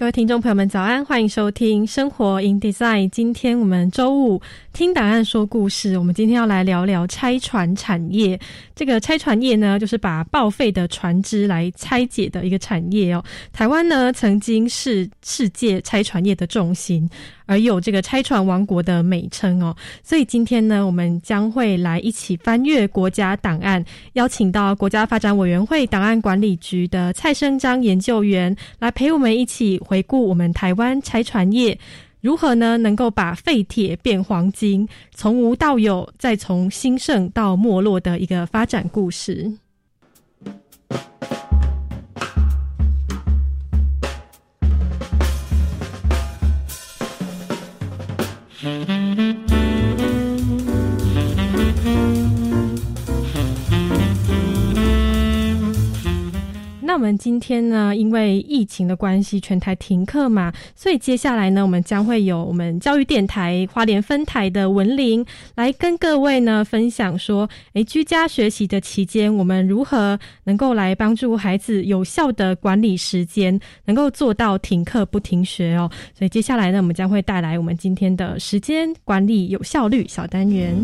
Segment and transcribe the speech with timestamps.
[0.00, 1.04] 各位听众朋友们，早安！
[1.04, 3.04] 欢迎收听《生活 in Design》。
[3.10, 4.40] 今天我们周五
[4.72, 5.98] 听档案说故事。
[5.98, 8.40] 我们今天要来聊聊拆船产业。
[8.74, 13.22] 这个拆船业呢，就是把报废的船只来拆解的一个产业哦。
[13.52, 17.06] 台湾呢，曾经是世界拆船业的重心。
[17.50, 31.76] 而有这个拆船王国的美称哦，所以今天呢，我们将会来一起翻阅国家档案，邀请到国家发展委员会档案管理局的蔡生章研究员来陪我们一起回顾我们台湾拆船业
[32.20, 39.52] 如何呢，能够把废铁变黄金，从无到有，再从兴盛到没落的一个发展故事。
[48.62, 49.39] 那
[57.16, 75.90] 今天呢，因为疫情的关系，全台停课嘛，所以接下来呢，我们将会有我们教育电台花莲分台的文玲来跟各位呢分享说，诶，居家学习的期间，我们如何能够来帮助孩子有效的管理时间，能够做到停课不停学哦。
[76.16, 80.74] 所以接下来呢，我们将会带来我们今天的时间管理有效率小单元。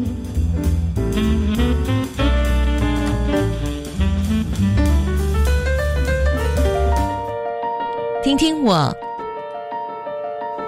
[8.26, 8.92] 听听我，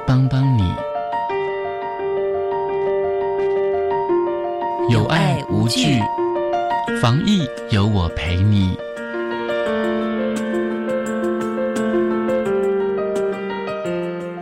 [0.06, 0.62] 帮帮你，
[4.88, 6.00] 有爱无惧，
[7.02, 8.78] 防疫有我陪你。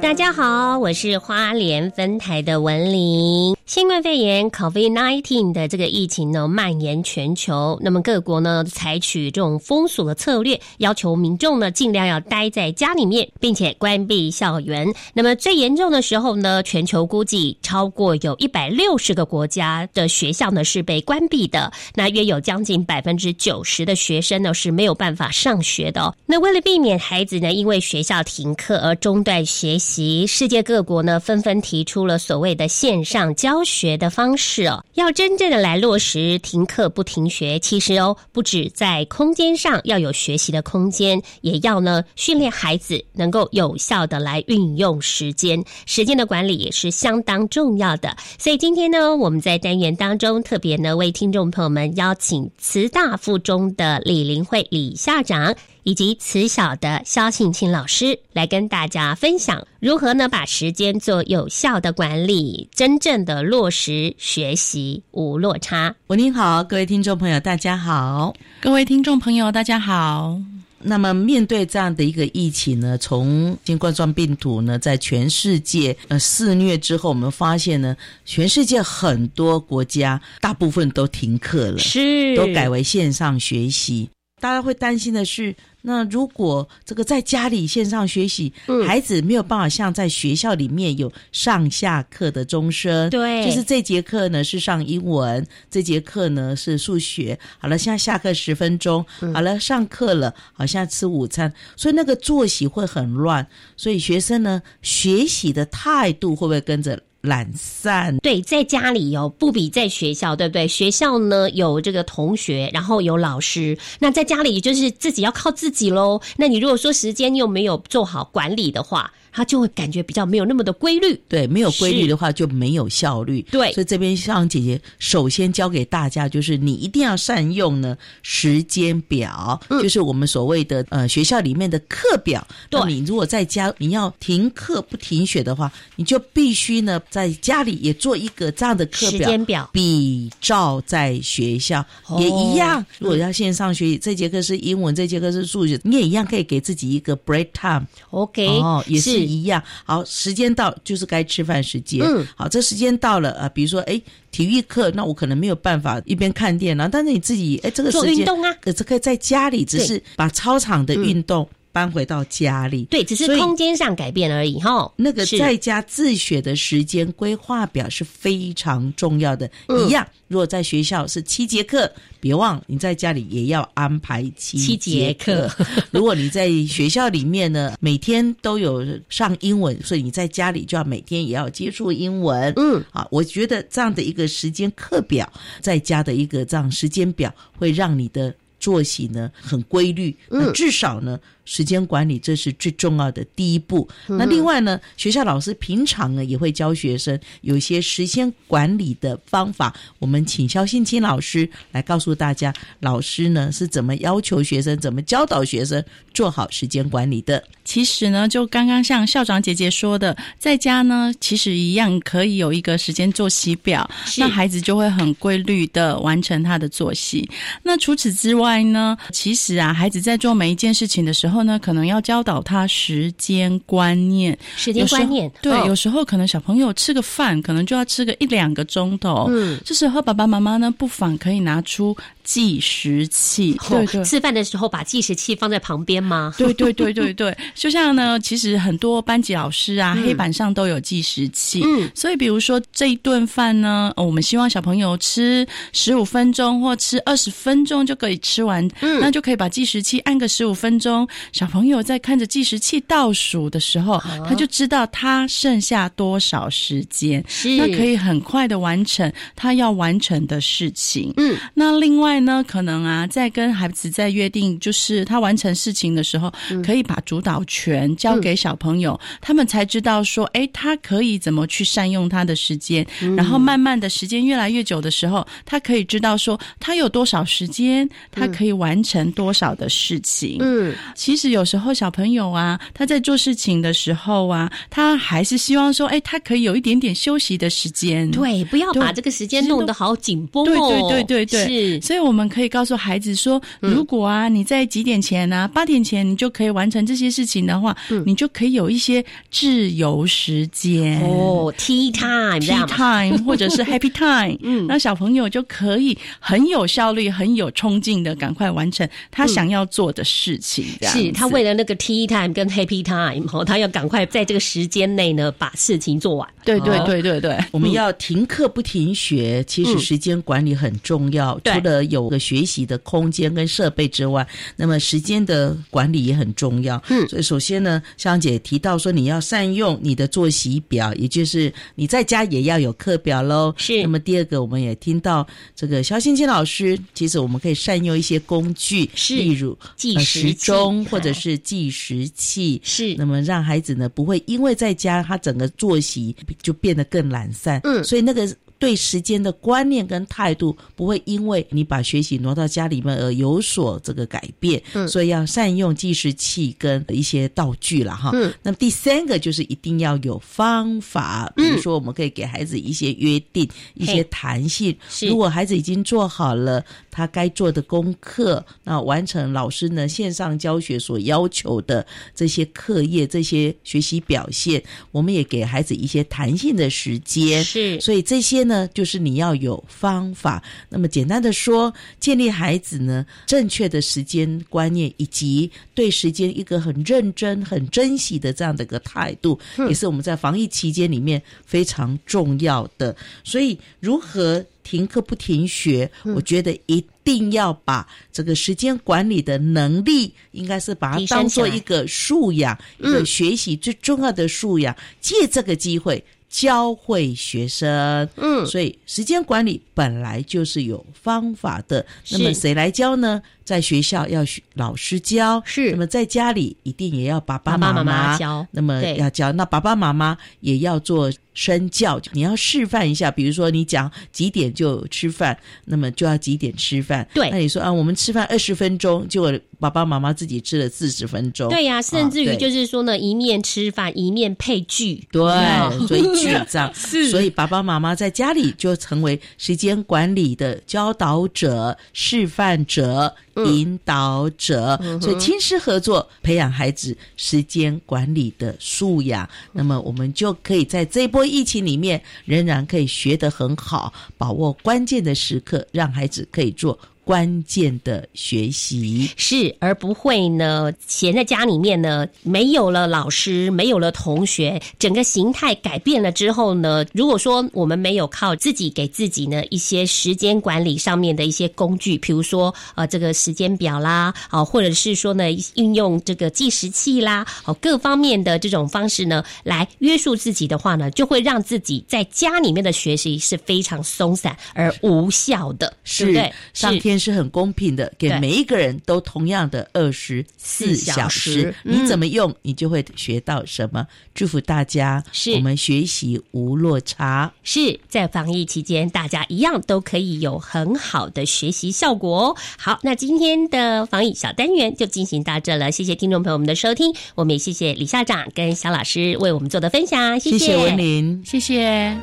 [0.00, 3.56] 大家好，我是花莲分台的文玲。
[3.66, 14.86] 新冠肺炎 （COVID-19） 的这个疫情呢蔓延全球，那么各国呢采取这种封锁的策略，要求民众呢尽量要待在家里面，并且关闭校园。
[15.12, 26.14] 那么最严重的时候呢，全球估计超过有一百六十个国家的学校呢是被关闭的，那约有将近百分之九十的学生呢是没有办法上学的。
[26.24, 33.32] 那为了避免孩子呢因为学校停课而中断学习，其世界各国呢纷纷提出了所谓的线上。
[33.36, 48.16] 教学的方式哦，要真正的来落实停课不停学，其实哦，不止在空间上要有学习的空间，也要呢训练孩子能够有效的来运用时间，时间的管理也是相当重要的。
[48.38, 55.54] 所以今天呢，我们在单元当中特别呢为听众朋友们邀请慈大附中的李林慧李校长。
[55.86, 65.94] 以及慈小的肖庆清老师来跟大家分享如何呢把时间做有效的管理，真正的落实学习无落差。
[66.08, 68.34] 喂，您好，各位听众朋友，大家好。
[68.60, 70.36] 各位听众朋友，大家好。
[70.80, 84.10] 那么面对这样的一个疫情呢，从新冠状病毒呢在全世界呃肆虐之后，我们发现呢，全世界很多国家大部分都停课了，是都改为线上学习。
[84.46, 85.54] 大家会担心的是。
[85.82, 88.52] 那如果这个在家里线上学习，
[88.84, 97.38] 孩子没有办法像在学校里面有上下课的钟声，对，就是这节课呢是上英文，这节课呢是数学。
[97.58, 103.46] 好了，现在下课十分钟，好了，上课了，好像吃午餐，所以那个作息会很乱，
[103.76, 107.00] 所以学生呢学习的态度会不会跟着？
[107.26, 110.66] 懒散，对，在家里有不比在学校，对不对？
[110.66, 116.20] 学校呢有这个同学，然后有老师，那在家里就是自己要靠自己喽。
[116.36, 121.14] 那你如果说时间又没有做好管理的话，他就会感觉比较没有那么的规律。
[121.28, 123.44] 对，没有规律的话就没有效率。
[123.52, 132.46] 对所以这边向姐姐首先教给大家，就是你一定要善用呢时间表，嗯就是我们所谓的呃学校里面的课表。
[132.70, 139.28] 对你如果在家你要停课不停学的话，你就必须呢在家里也做一个这样的课时表。
[139.28, 147.86] 间表比照在学校、哦也一样，如果要线上学习，这节课是英文，这节课是数学，你也一样可以给自己一个 break time。
[148.10, 149.62] OK，哦，也是一样。
[149.84, 152.00] 好，时间到就是该吃饭时间。
[152.02, 154.00] 嗯，好，这时间到了，呃，比如说，哎，
[154.30, 158.52] 体育课，那我可能没有办法一边看电脑，但是你自己，哎，这个时间，做运动啊。
[158.60, 162.84] 可是可以在家里，只是把操场的运动搬回到家里。
[162.84, 164.90] 对，只是空间上改变而已哈。
[164.96, 169.46] 那个在家自学的时间规划表是非常重要的。
[169.68, 175.66] 嗯一样，如果在学校是七节课，别忘你在家里也要安排七七节课课。
[175.92, 182.50] 如果你在学校里面呢，每天都有上英文，所以你在家里就要每天也要接触英文。
[182.56, 185.30] 嗯，啊，我觉得这样的一个时间课表，
[185.60, 190.16] 在家的一个这样时间表，会让你的作息呢很规律。
[190.30, 193.88] 那嗯至少呢，时间管理这是最重要的第一步。
[194.06, 199.74] 那另外呢，学校老师平常呢也会教学生有一些时间管理的方法。
[199.98, 205.82] 我们请肖信清老师来告诉大家，老师呢是怎么要求学生，怎么教导学生
[206.12, 207.42] 做好时间管理的。
[207.64, 213.88] 其实呢，就刚刚像校长姐姐说的，在家呢，其实一样可以有一个时间作息表，
[214.18, 217.28] 那孩子就会很规律的完成他的作息。
[217.62, 224.36] 那除此之外呢，其实啊，孩子在做每一件事情的时候呢，可能要教导他时间观念。
[224.56, 229.26] 时间观念对，哦有时候可能小朋友吃个饭，可能就要吃个一两个钟头。
[229.30, 231.96] 嗯，这时候爸爸妈妈呢，不妨可以拿出
[232.26, 233.56] 计时器。
[233.68, 236.34] 对对哦，吃饭的时候把计时器放在旁边吗？
[236.36, 241.62] 对对对对对， 就像呢，其实很多班级老师啊，嗯黑板上都有计时器。
[241.64, 251.06] 嗯，所以比如说这一顿饭呢，呃我们希望小朋友吃十五分钟或吃二十分钟就可以吃完，嗯那就可以把计时器按个十五分钟。
[251.32, 261.12] 小朋友在看着计时器倒数的时候，他就知道他剩下多少时间，是那可以很快的完成他要完成的事情。
[261.16, 266.32] 嗯，那另外呢，可能啊，在跟孩子在约定，就是他完成事情的时候，
[266.64, 272.86] 可以把主导权交给小朋友，他们才知道说，哎，他可以怎么去善用他的时间，
[273.16, 280.38] 然后慢慢的时间越来越久的时候，他可以知道说，他有多少时间，他可以完成多少的事情。
[280.40, 288.10] 嗯，其实有时候小朋友啊，他在做事情的时候啊，他还是希望说，哎，他可以有一点点休息的时间。
[288.10, 290.68] 对，不要把这个时间弄得好紧绷对哦。
[290.88, 291.80] 对对对对，是。
[291.80, 301.00] 所以我们可以告诉孩子说，如果啊你在几点前啊，八点前你就可以完成这些事情的话，你就可以有一些自由时间。
[301.02, 302.66] 哦，tea time 这 Tea
[303.10, 304.66] time 或者是 happy time，嗯。
[304.66, 310.64] 那小朋友就可以很有效率、很有冲劲的赶快完成他想要做的事情。
[310.82, 316.28] 是他为了那个 tea time 跟 happy time 哦，他要赶快在这个时间内呢把事情做完。
[316.44, 316.84] 对对哦。
[316.86, 319.78] 对对对，我们要停课不停学，其实嗯。
[319.78, 321.38] 时间管理很重要。
[321.40, 321.54] 对。
[321.54, 324.26] 除了有个学习的空间跟设备之外，
[324.56, 326.82] 那么时间的管理也很重要。
[326.88, 333.54] 嗯所以首先呢，香姐提到说你要善用你的作息表，也就是你在家也要有课表喽。
[333.56, 342.60] 是那么第二个，我们也听到这个肖欣欣老师，其实我们可以善用一些工具，是例如呃计时钟哎或者是计时器。
[342.62, 358.10] 是那么让孩子呢不会因为在家他整个作息就变得更懒散，嗯所以那个对时间的观念跟态度不会因为你把学习挪到家里面而有所这个改变，嗯所以要善用计时器跟一些道具了哈。
[358.14, 364.76] 嗯那么第三个就是一定要有方法，比如说我们可以给孩子一些约定、一些弹性。
[364.88, 377.44] 是如果孩子已经做好了他该做的功课，那完成老师呢线上教学所要求的这些课业、这些学习表现，我们也给孩子一些弹性的时间。
[377.44, 380.42] 是所以这些呢，就是你要有方法。
[380.68, 389.38] 那么简单的说，建立孩子呢正确的时间观念，以及对时间一个很认真、很珍惜的这样的一个态度，
[389.68, 392.94] 也是我们在防疫期间里面非常重要的。
[393.24, 404.76] 所以，如何停课不停学，我觉得一定要把这个时间管理的能力，应该是把它当做一个素养，一个嗯学习最重要的素养。
[405.00, 408.08] 借这个机会教会学生。
[408.16, 411.84] 嗯，所以时间管理本来就是有方法的。
[412.10, 413.22] 那么谁来教呢？
[413.46, 415.70] 在学校要学老师教，是。
[415.70, 418.46] 那么在家里一定也要爸爸妈妈妈教。
[418.50, 423.10] 那么要教，那爸爸妈妈也要做身教，你要示范一下。
[423.10, 427.06] 比如说你讲几点就吃饭，那么就要几点吃饭。
[427.14, 427.30] 对。
[427.30, 431.48] 那你说啊，我们吃饭二十分钟，结果爸爸妈妈自己吃了四十分钟。
[431.48, 443.14] 对呀、甚至于就是说呢，一面吃饭一面配剧，对嗯， 所以剧这样， 所以爸爸妈妈在家里就成为时间管理的教导者、示范者、
[443.44, 449.28] 引导者，所以亲师合作，培养孩子时间管理的素养。
[449.52, 459.08] 那么我们就可以在这一波疫情里面，仍然可以学得很好，把握关键的时刻，让孩子可以做关键的学习。
[459.16, 486.32] 是，而不会呢闲在家里面呢，没有了老师，没有了同学，整个形态改变了之后呢，如果说我们没有靠自己给自己呢一些时间管理上面的一些工具，比如说呃这个时间表啦，啊、或者是说呢运用这个计时器啦，哦各方面的这种方式呢来约束自己的话呢，就会让自己在家里面的学习是非常松散而无效的，对不对？
[486.52, 493.86] 上天是很公平的，给每一个人都同样的二十四小小时你怎么用，你就会学到什么。
[494.14, 497.32] 祝福大家，是我们学习无落差。
[497.42, 502.36] 是在防疫期间，大家一样都可以有很好的学习效果哦。
[502.56, 511.22] 好，那今天的防疫小单元就进行到这了，谢谢听众朋友们的收听，我们也谢谢李校长跟小老师为我们做的分享，谢谢谢文林。
[511.24, 511.96] 谢谢。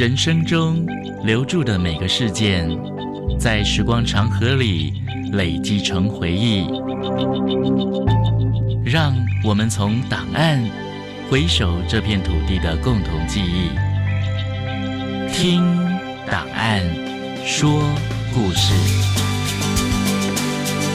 [0.00, 0.86] 人生中
[1.22, 2.66] 留住的每个事件，
[3.38, 4.94] 在时光长河里
[5.32, 6.64] 累积成回忆。
[8.82, 9.14] 让
[9.44, 10.58] 我们从档案
[11.28, 13.68] 回首这片土地的共同记忆，
[15.34, 15.62] 听
[16.26, 16.82] 档案
[17.44, 17.82] 说
[18.32, 19.29] 故事。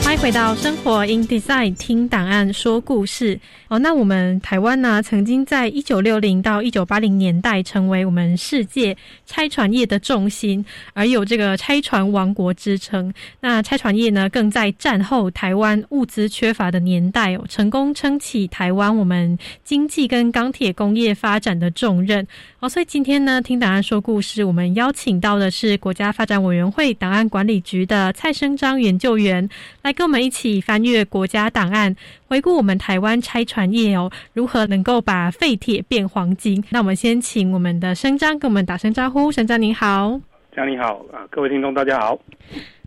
[0.06, 3.76] 欢迎回到生活 in design 听档案说故事哦。
[3.80, 8.96] 那我们台湾呢，曾经在一九六零到一九八零年代成为我们世界
[9.26, 13.12] 拆船业的重心，而有这个拆船王国之称。
[13.40, 22.24] 那拆船业呢，更在战后台湾物资缺乏的年代，成功撑起台湾我们经济跟钢铁工业发展的重任
[22.60, 22.68] 哦。
[22.68, 29.50] 所以今天呢，听档案说故事，我们邀请到的是国家发展委员会档案管理局的蔡生章研究员。
[29.82, 31.96] 来跟我们一起翻阅国家档案，
[32.28, 36.62] 回顾我们台湾拆船业哦，如何能够把废铁变黄金？
[36.70, 40.20] 那我们先请我们的生章跟我们打声招呼，生章您好。
[40.54, 42.18] 江你好啊，各位听众大家好。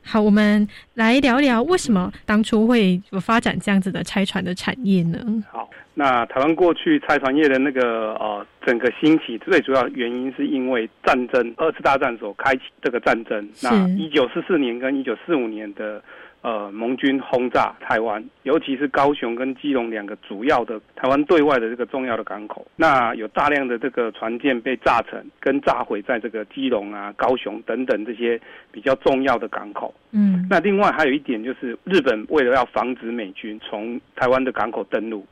[0.04, 5.20] 好，我们来聊聊为什么当初会有发展这样子的拆船的产业呢？
[5.52, 13.50] 好，那台湾过去拆船业的那个呃整个兴起，最主要原因是因为战争，二次大战所开启这个战争。
[13.64, 16.02] 那一九四四年跟一九四五年的
[16.42, 28.40] 呃盟军轰炸台湾，尤其是高雄跟基隆两个主要的台湾对外的这个重要的港口，那有大量的这个船舰被炸沉跟炸毁在这个基隆啊、高雄等等这些
[28.72, 29.94] 比较重要的港口。
[30.12, 35.26] 嗯，那另外还有一点就是，日本为了要防止美军从台湾的港口登陆，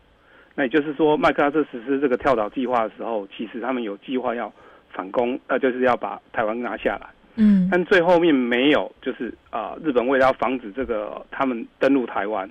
[0.56, 4.52] 那也就是说，麦克阿瑟实施这个跳岛计划的时候，其实他们有计划要
[4.92, 7.08] 反攻，呃，就是要把台湾拿下来。
[7.38, 12.50] 嗯，但最后面没有，就是啊、日本为了要防止这个他们登陆台湾，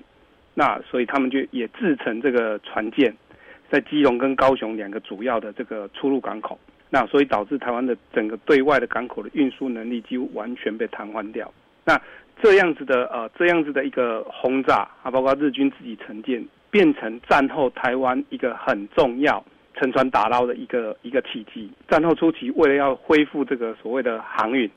[0.53, 3.13] 那所以他们就也制成这个船舰，
[3.69, 6.57] 在基隆跟高雄两个主要的这个出入港口，
[6.89, 11.53] 那所以导致台湾的整个对外的港口的运输能力几乎完全被瘫痪掉。
[11.83, 12.01] 那
[12.41, 19.43] 这样子的呃这样子的一个轰炸啊，包括日军自己承建，变成战后台湾一个很重要
[19.79, 21.71] 沉船打捞的一个一个契机。
[21.87, 24.69] 战后初期，为了要恢复这个所谓的航运，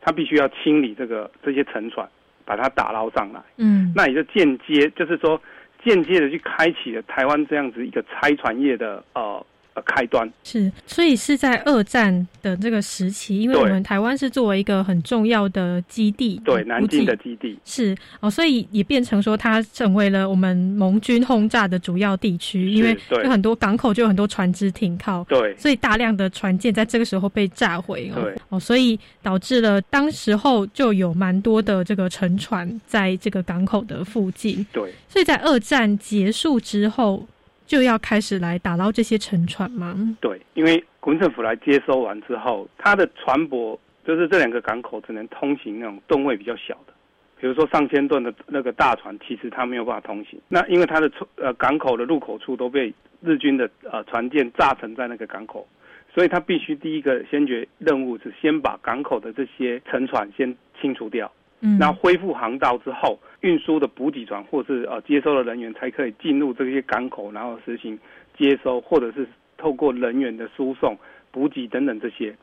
[0.00, 2.08] 它必须要清理这个这些沉船，
[2.44, 3.40] 把它打捞上来。
[3.56, 5.40] 嗯，那也就间接，就是说
[5.84, 9.44] 间接的去开启了台湾这样子一个拆船业的呃
[9.74, 10.30] 呃开端。
[10.44, 17.58] 是，所以是在二战的这个时期，因为我对们台湾是作为一个很重要的基地，对，南京的基地。
[17.64, 25.56] 是哦，所以也变成说它成为了我们盟军轰炸的主要地区，因为有很多港口就有很多船只停靠，对。
[25.56, 28.22] 所以大量的船舰在这个时候被炸毁哦。
[28.22, 37.26] 对，哦，所以导致了当时候就有蛮多的这个沉船在这个港口的附近，对，所以在二战结束之后
[37.72, 39.96] 就要开始来打捞这些沉船吗？
[40.20, 46.92] 对，因为国民政府来接收完之后，它的船舶就是这两个港口只能通行那种吨位比较小的，
[47.40, 50.38] 比如说上千吨的那个大船，其实它没有办法通行。
[50.48, 55.66] 那因为它的出呃港口的入口处都被日军的呃船舰炸沉在那个港口，
[56.14, 61.32] 所以它必须第一个先决任务是先把港口的这些沉船先清除掉。
[61.64, 67.96] 嗯，那恢复航道之后，运输的补给船或是呃接收的人员才可以进入这些港口，然后实行
[68.36, 69.26] 接收，或者是
[69.56, 70.98] 透过人员的输送、
[71.30, 72.36] 补给等等这些。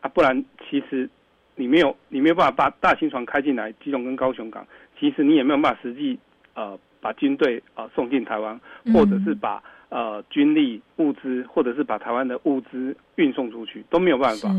[0.00, 1.08] 啊，不然其实
[1.54, 4.66] 你没有你没有办法把大型船开进来基隆跟高雄港，
[5.00, 6.18] 其实你也没有办法实际
[6.54, 8.60] 呃把军队呃送进台湾，
[8.92, 14.50] 或者是把呃军力物资，或者是把台湾的物资运送出去，都没有办法。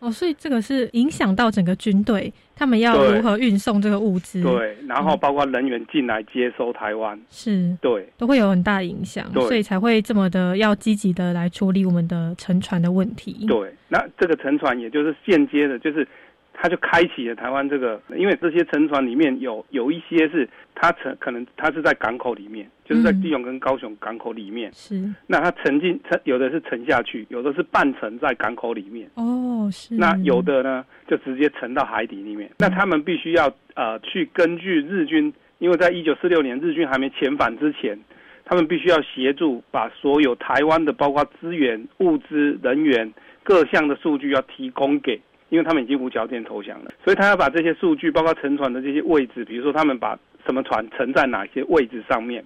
[0.00, 8.08] 是哦，所以这个是影响到整个军队，他们要如何运送这个物资，，对，然后包括人员进来接收台湾，是对。
[8.16, 13.44] 都会有很大的影响，对所以才会这么的要积极的来处理我们的沉船的问题。
[13.46, 16.06] 对，那这个沉船也就是间接的，就是
[16.60, 32.50] 它就开启了台湾这个，因为这些沉船里面有有一些是它沉，可能它是在港口里面，就是在嗯基隆跟高雄港口里面，是那它沉进沉，有的是沉下去，有的是半沉在港口里面，哦，是那有的呢就直接沉到海底里面。
[32.58, 37.96] 那他们必须要呃去根据日军，因为在一九四六年日军还没遣返之前。
[38.50, 43.12] 他们必须要协助把所有台湾的包括资源、物资、人员
[43.42, 52.44] 各项的数据要提供给，因为他们已经无条件投降了，所以他要把这些数据，包括沉船的这些位置，比如说他们把什么船沉在哪些位置上面，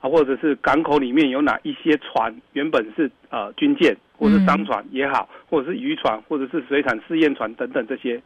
[0.00, 8.20] 啊，或者是港口里面有哪一些船原本是呃军舰或者商船也好，或者是渔船或者是水产试验船等等这些，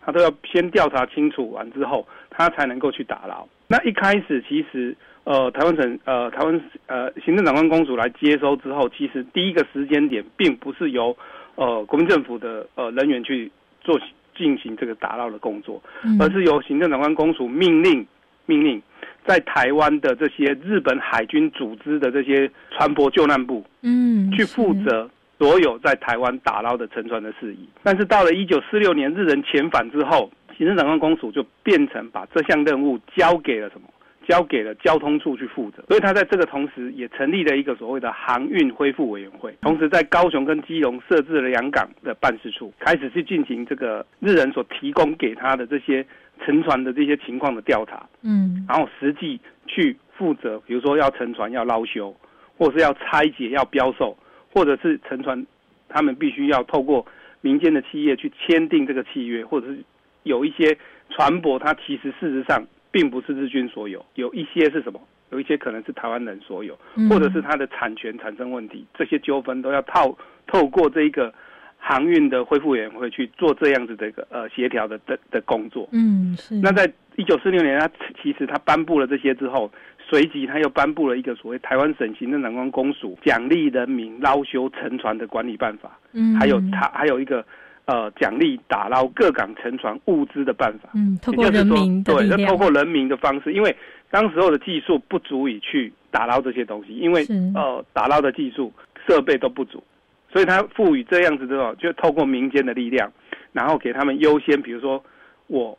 [0.00, 3.48] 他都要先调查清楚完之后，他才能够去打捞。
[3.66, 11.16] 那一开始其实呃台湾省呃台湾呃行政长官公署来接收之后，其实第一个时间点并不是由
[11.58, 13.50] 呃国民政府的呃人员去
[13.80, 13.98] 做
[14.36, 18.06] 进行这个打捞的工作，嗯而是由行政长官公署命令
[18.46, 18.80] 命令
[19.26, 27.68] 在台湾的这些日本海军组织的这些船舶救难部嗯去负责所有在台湾打捞的沉船的事宜。
[27.82, 33.88] 但是到了一九四六年日人遣返之后，行政长官公署就变成把这项任务交给了什么？
[34.28, 46.04] 交给了交通处去负责，所以他在这个同时也成立了一个所谓的航运恢复委员会，同时在高雄跟基隆设置了两港的办事处，开始去进行这个日人所提供给他的这些
[46.44, 48.06] 沉船的这些情况的调查。
[48.20, 48.66] 嗯。
[48.68, 52.14] 然后实际去负责，比如说要沉船要捞修，
[52.58, 54.14] 或是要拆解要标售，
[54.52, 55.46] 或者是沉船，
[55.88, 57.06] 他们必须要透过
[57.40, 59.78] 民间的企业去签订这个契约，或者是
[60.24, 60.76] 有一些
[61.08, 65.00] 船舶，它其实事实上并不是日军所有，有一些是什么？
[65.30, 71.32] 有一些可能是台湾人所有，嗯或者是它的产权产生问题，这些纠纷都要透透过这一个
[71.76, 75.86] 航运的恢复委员会去做这样子的一个呃协调的的的工作。
[75.92, 77.90] 嗯是那在一九四六年，他
[78.22, 87.44] 其实他颁布了这些之后，随即他又颁布了一个所谓台湾省行政长官公署奖励人民捞修沉船的管理办法，嗯还有他还有一个
[87.88, 90.90] 呃奖励打捞各港沉船物资的办法。
[90.94, 93.74] 嗯透过也就是说人民的对，透过人民的方式，因为
[94.10, 98.70] 当时候的技术不足以去打捞这些东西，因为呃打捞的技术
[99.06, 99.82] 设备都不足，
[100.30, 103.10] 所以他赋予这样子的，就透过民间的力量，
[103.52, 105.02] 然后给他们优先，比如说
[105.46, 105.76] 我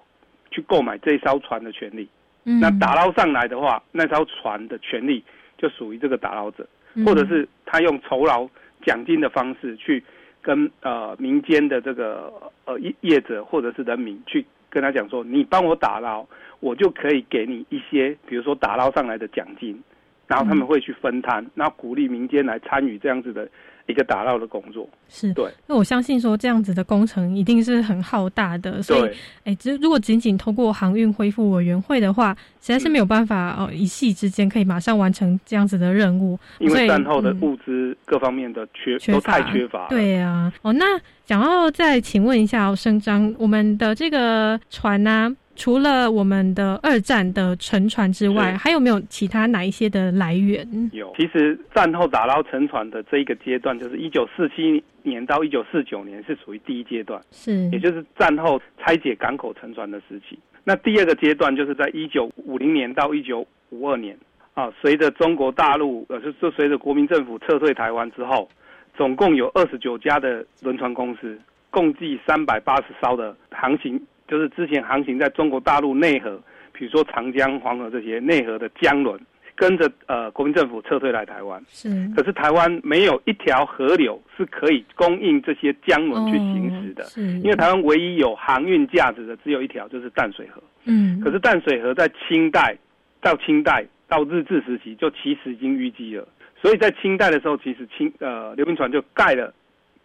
[0.50, 2.10] 去购买这艘船的权利，
[2.46, 2.60] 嗯。
[2.60, 5.24] 那打捞上来的话，那艘船的权利
[5.60, 7.06] 就属于这个打捞者，嗯。
[7.06, 8.50] 或者是他用酬劳
[8.84, 10.04] 奖金的方式去
[10.42, 12.32] 跟呃民间的这个
[12.66, 16.26] 呃业业者或者是人民去跟他讲说，你帮我打捞，
[16.60, 19.82] 我就可以给你一些，比如说打捞上来的奖金，
[20.28, 23.50] 然后他们会去分摊，然后鼓励民间来参与这样子的
[23.90, 24.88] 一个打捞的工作。
[25.10, 37.42] 是对，那我相信说这样子的工程一定是很浩大的，所以对，哎，只如果仅仅通过航运恢复委员会的话，实在是没有办法哦，一夕之间可以马上完成这样子的任务，因为战后的嗯。
[37.42, 39.90] 物资各方面的缺缺都太乏缺乏了。
[39.90, 40.86] 对啊，哦，那
[41.26, 48.58] 想要再请问一下哦，生章，我们的这个船呢、除了我们的二战的沉船之外，是。
[48.58, 50.66] 还有没有其他哪一些的来源？
[50.94, 60.40] 有，其实战后打捞沉船的这一个阶段，就是一九四七年到一九四九年是属于第一阶段，是，也就是战后拆解港口沉船的时期。
[60.64, 64.18] 那第二个阶段就是在一九五零年到一九五二年。
[64.56, 68.50] 啊，随着中国大陆呃，就就随着国民政府撤退台湾之后，
[68.98, 73.98] 总共有二十九家的轮船公司，共计三百八十艘的航行，
[74.30, 76.40] 就是之前航行在中国大陆内河，
[76.72, 79.20] 比如说长江、黄河这些内河的江轮，
[79.56, 81.62] 跟着呃国民政府撤退来台湾。
[81.68, 87.04] 是，可是台湾没有一条河流是可以供应这些江轮去行驶的，
[87.44, 90.62] 因为台湾唯一有航运价值的只有一条，就是淡水河。
[90.86, 92.78] 嗯，可是淡水河在清代
[93.22, 96.28] 到清代到日治时期就其实已经淤积了，
[96.62, 99.54] 所以在清代的时候，其实清呃刘铭传就盖了，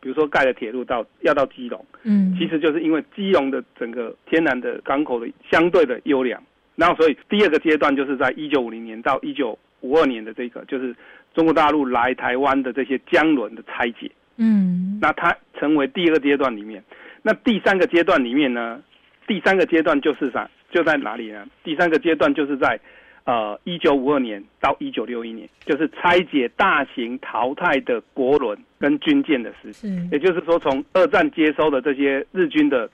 [0.05, 6.39] 比如说盖了铁路到要到基隆，嗯，其实就是因为基隆的整个天然的港口的相对的优良，
[6.77, 10.95] 然后所以第二个阶段就是在一九五零年到一九五二年的这个就是
[11.35, 16.85] 中国大陆来台湾的这些江轮的拆解，嗯，那它成为第二个阶段里面，
[17.23, 18.83] 那第三个阶段里面呢，
[19.27, 20.47] 第三个阶段就是啥？
[20.71, 21.47] 就在哪里呢？
[21.63, 22.79] 第三个阶段就是在，
[23.25, 29.89] 呃，一九五二年到一九六一年，就是拆解大型淘汰的国轮跟军舰的时期。
[29.89, 32.89] 是，也就是说，从二战接收的这些日军的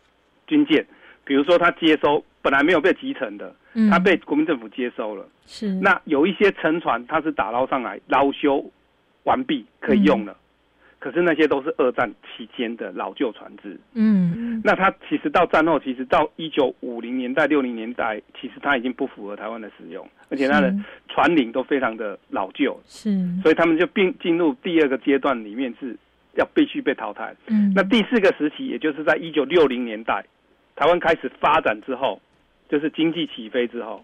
[0.47, 0.87] 军舰，
[1.25, 5.27] 比如说他接收本来没有被集成的，嗯他被国民政府接收了。
[5.47, 8.65] 是，那有一些沉船，它是打捞上来捞修
[9.25, 10.37] 完毕可以用了，
[11.01, 13.77] 可是那些都是二战期间的老旧船只。
[13.95, 20.73] 嗯，那它其实到战后，其实到一九五零年代、六零年代，其实它已经不符合台湾的使用，而且它的
[21.09, 23.11] 船龄都非常的老旧，是，
[23.43, 25.97] 所以他们就并进入第二个阶段里面是
[26.37, 27.35] 要必须被淘汰。
[27.47, 30.23] 嗯，那第四个时期，也就是在一九六零年代，
[30.77, 32.21] 台湾开始发展之后，
[32.69, 34.03] 就是经济起飞之后，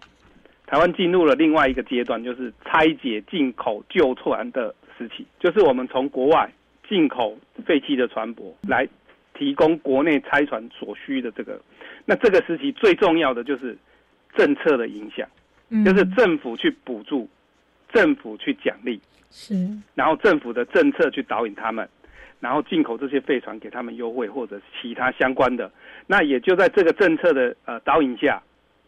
[0.65, 6.51] 台湾进入了另外一个阶段，就是拆解进口旧船的时期，就是我们从国外
[6.89, 8.87] 进口废弃的船舶来
[9.33, 11.59] 提供国内拆船所需的这个。
[12.05, 13.77] 那这个时期最重要的就是
[14.35, 15.27] 政策的影响，
[15.69, 17.29] 嗯就是政府去补助，
[17.91, 18.99] 政府去奖励。
[19.29, 19.53] 是，
[19.93, 21.87] 然后政府的政策去导引他们，
[22.39, 25.69] 然后进口这些废船给他们优惠或者其他相关的。
[26.07, 28.41] 那也就在这个政策的呃导引下，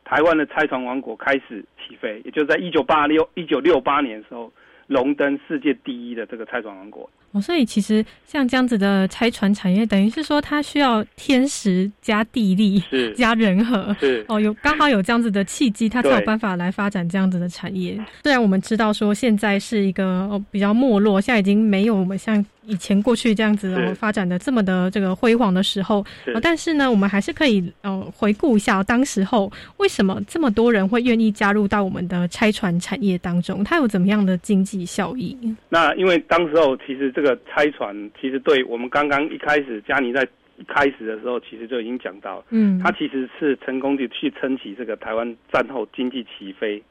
[0.05, 4.51] 台湾的拆船王国开始起飞，也就在一九八六一九六八年的时候，
[4.89, 7.07] 荣登世界第一的这个拆船王国。
[7.31, 13.95] 哦，所以其实像这样子的拆船产业，等于是说它需要天时加地利是加人和。
[13.99, 18.03] 是哦，有刚好有这样子的契机，它才有办法来发展这样子的产业。
[18.23, 26.05] 虽然我们知道说现在是一个哦比较没落，现在已经没有我们像以前过去这样子发展的这么的这个辉煌的时候，
[26.41, 35.35] 但是呢，我们还是可以呃回顾一下、哦、当时候为什么这么多人会愿意加入到我们的拆船产业当中，它有怎么样的经济效益？
[35.67, 40.27] 那因为当时候其实这个拆船，其实对我们刚刚一开始佳妮在
[40.57, 42.43] 一开始的时候，其实就已经讲到。
[42.49, 46.81] 嗯，它其实是成功的去撑起这个台湾战后经济起飞，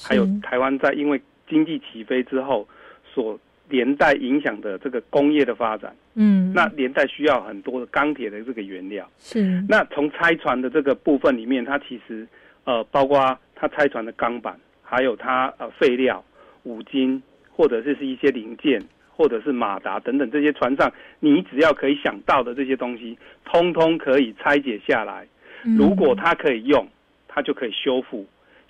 [0.00, 2.68] 还有台湾在因为经济起飞之后
[3.12, 3.38] 所
[3.74, 9.04] 连带影响的这个工业的发展，嗯，那连带需要很多的钢铁的这个原料。
[9.18, 12.24] 是那从拆船的这个部分里面，它其实
[12.62, 16.24] 呃包括它拆船的钢板，还有它呃废料、
[16.62, 25.26] 五金，或者是是一些零件，或者是马达等等这些船上，你只要可以想到的这些东西，通通可以拆解下来。
[25.64, 26.86] 嗯如果它可以用，
[27.26, 28.24] 它就可以修复。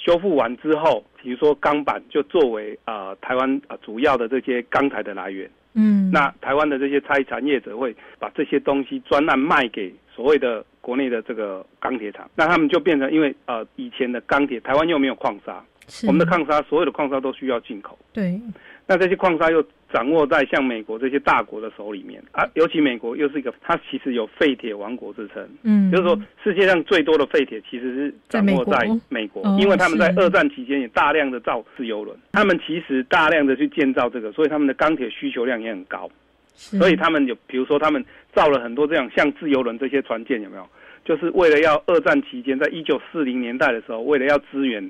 [0.04, 5.50] 修复完之后，比如说钢板就作为呃台湾呃主要的这些钢材的来源。
[5.76, 15.64] 嗯，那台湾的这些拆产业者会把这些东西专案卖给所谓的国内的这个钢铁厂，那他们就变成因为呃以前的钢铁台湾又没有矿砂，
[16.06, 18.40] 我们的矿砂所有的矿砂都需要进口，对，
[18.86, 29.42] 那这些矿砂又掌握在像美国这些大国的手里面啊，尤其美国又是一个它其实有废铁王国之称，嗯，就是说世界上最多的废铁其实是掌握在在美国。
[29.58, 36.10] 因为他们在二战期间也大量的造自由轮，他们其实大量的去建造这个，所以他们的钢铁需求量也很高。
[36.56, 40.68] 所以他们有，比如说他们造了很多这样像自由轮这些船舰，有没有？
[41.04, 44.88] 就是为了要二战期间，在一九四零年代的时候，为了要支援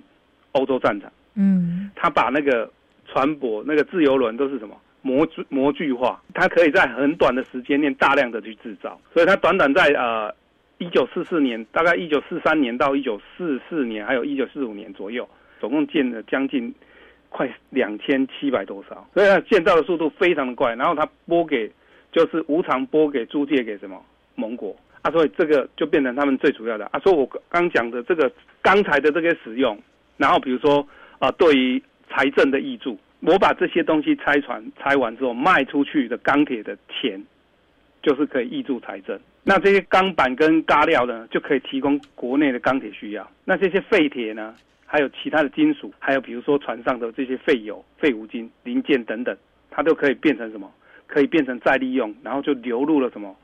[0.53, 1.91] 欧洲战场，嗯。
[1.97, 2.71] 他把那个
[3.07, 4.75] 船舶、那个自由轮都是什么？
[5.03, 10.35] 模具模具化，它可以在很短的时间内大量的去制造，所以它短短在呃
[10.79, 15.29] 一九四四年，大概一九四三年到一九四四年，还有一九四五年左右，
[15.61, 16.75] 总共建了将近
[17.29, 20.75] 快两千七百多艘，所以它建造的速度非常的快。
[20.75, 21.71] 然后它拨给
[22.11, 24.03] 就是无偿拨给租借给什么？
[24.37, 24.75] 盟国。
[25.03, 26.87] 啊，所以这个就变成他们最主要的。
[26.87, 26.99] 啊。
[27.01, 29.79] 所以我刚讲的这个钢材的这个使用，
[30.17, 30.87] 然后比如说
[31.19, 31.83] 啊、对于
[32.15, 37.21] 财政的益助，我把这些东西拆船拆完之后卖出去的钢铁的钱，
[38.03, 39.19] 就是可以挹注财政。
[39.43, 43.29] 那这些钢板跟嘎料呢，就可以提供国内的钢铁需要。
[43.45, 44.55] 那这些废铁呢，
[44.87, 49.37] 还有其他的金属，还有比如说船上的这些废油、废五金、零件等等，
[49.71, 50.73] 它都可以变成什么？
[51.07, 53.37] 可以变成再利用，然后就流入了什么？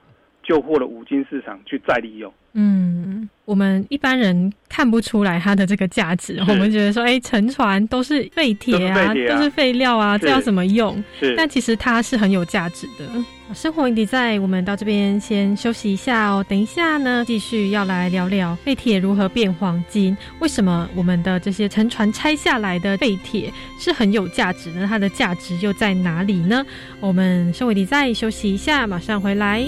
[0.43, 2.33] 旧货的五金市场去再利用。
[2.55, 11.03] 嗯，我我们一般人看不出来它的这个价值，我们觉得说，哎，沉船都是废铁啊，都是废料啊，这要怎么用？
[11.19, 13.05] 是，但其实它是很有价值的。
[13.53, 16.43] 生活 in design，我们到这边先休息一下哦。
[16.49, 20.17] 等一下呢，继续要来聊聊废铁如何变黄金。
[20.39, 24.87] 为什么我们的这些沉船拆下来的废铁是很有价值呢？
[24.89, 26.65] 它的价值又在哪里呢？
[27.01, 29.67] 我们生活 in design 休息一下，马上回来。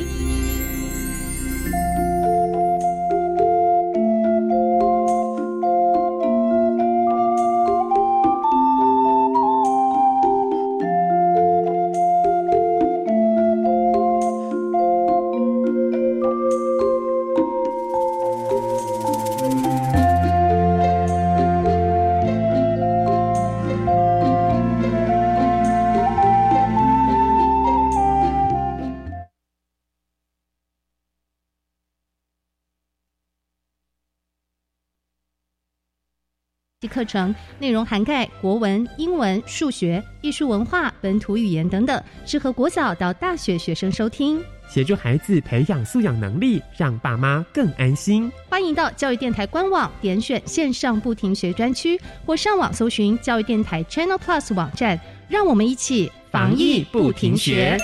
[37.03, 48.31] 课程内容涵盖国文、英文、数学、艺术文化、本土语言等等，适合国小到大学学生收听，协助孩子培养素养能力，让爸妈更安心。
[48.49, 54.97] 欢迎到教育电台官网点选线上不停学专区，或上网搜寻教育电台 Channel Plus 网站，
[55.29, 57.77] 让我们一起防疫不停学。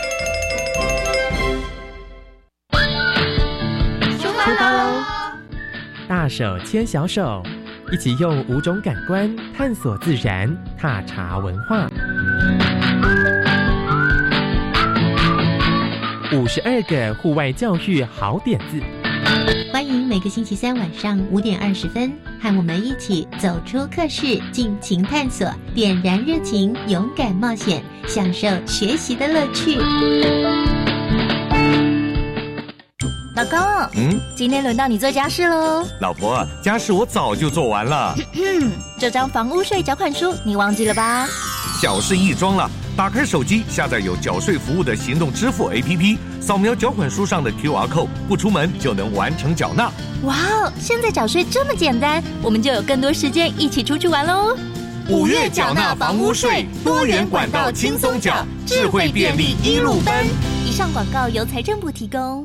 [4.21, 5.03] 出发喽！
[6.07, 7.43] 大手牵小手。
[7.90, 11.88] 一起用五种感官探索自然，踏查文化。
[16.33, 18.79] 五十二个户外教育好点子，
[19.72, 29.79] 欢迎每个星期三晚上五点二十分，和我们一起走出课室，尽情探索，点燃热情，勇敢冒险，享受学习的乐趣。
[33.38, 33.57] 老公，
[33.94, 35.87] 嗯，今天轮到你做家事喽。
[36.01, 38.12] 老婆，家事我早就做完了。
[38.98, 41.24] 这张房屋税缴款书你忘记了吧？
[41.81, 49.88] 小事一桩了，打开手机，下载有缴税服务的行动支付 APP，扫描缴款书上的 QR code，不出门就能完成缴纳。
[50.24, 54.59] 哇哦，现在缴税这么简单，我们就有更多时间一起出去玩喽。
[55.09, 60.27] 五月缴纳房屋税，多元管道轻松缴，智慧便利一路奔。
[60.66, 62.44] 以上广告由财政部提供。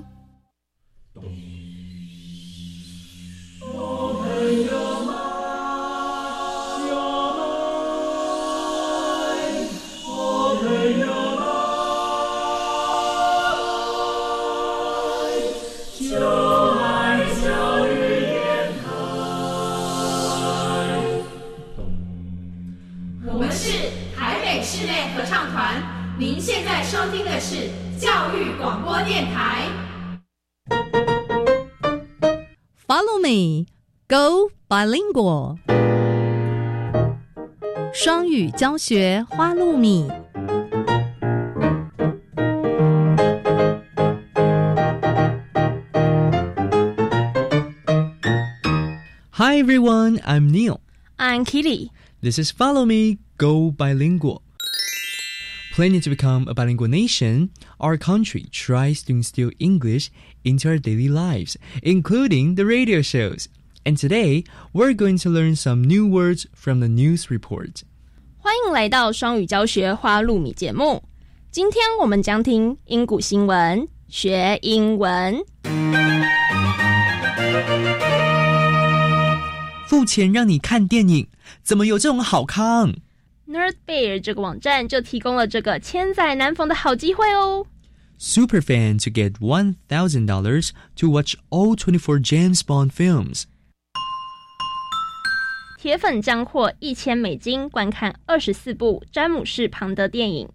[29.05, 29.69] 电台。
[32.87, 33.67] Follow me,
[34.09, 35.59] go bilingual。
[37.93, 40.09] 双语教学花露米。
[49.33, 50.81] Hi everyone, I'm Neil.
[51.19, 51.91] I'm Kitty.
[52.21, 54.43] This is Follow Me, Go Bilingual.
[55.75, 60.11] Planning to become a bilingual nation, our country tries to instill English
[60.43, 63.47] into our daily lives, including the radio shows.
[63.85, 67.83] And today, we're going to learn some new words from the news report.
[68.39, 71.05] 欢迎来到双语教学花露米节目。
[71.51, 75.43] 今天我们将听英古新闻，学英文。
[79.87, 81.29] 付钱让你看电影，
[81.63, 82.95] 怎么有这种好康
[83.53, 87.67] ？Nerdbear 这个网站就提供了这个千载难逢的好机会哦。
[88.19, 93.45] Superfan to get one thousand dollars to watch all twenty-four James Bond films。
[95.79, 100.49] 铁粉将获一千美金观看二十四部詹姆士庞德电影。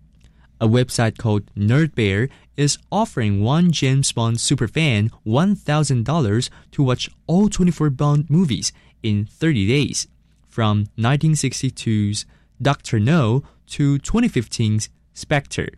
[0.58, 7.89] A website called Nerdbear is offering one James Bond superfan $1,000 to watch all 24
[7.89, 10.08] Bond movies in 30 days,
[10.48, 12.26] from 1962's
[12.61, 12.99] Dr.
[12.99, 15.71] No to 2015's Spectre.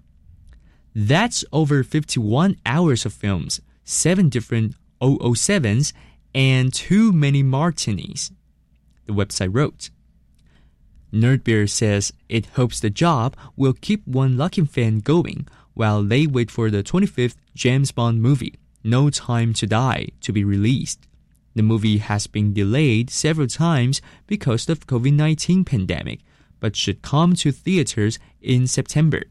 [0.95, 5.93] That's over 51 hours of films, 7 different 007s,
[6.35, 8.31] and too many martinis,
[9.07, 9.91] the website wrote.
[11.13, 16.51] Nerdbeer says it hopes the job will keep one lucky fan going while they wait
[16.51, 21.07] for the 25th James Bond movie, No Time to Die, to be released.
[21.55, 26.21] The movie has been delayed several times because of COVID-19 pandemic,
[26.61, 29.25] but should come to theaters in September.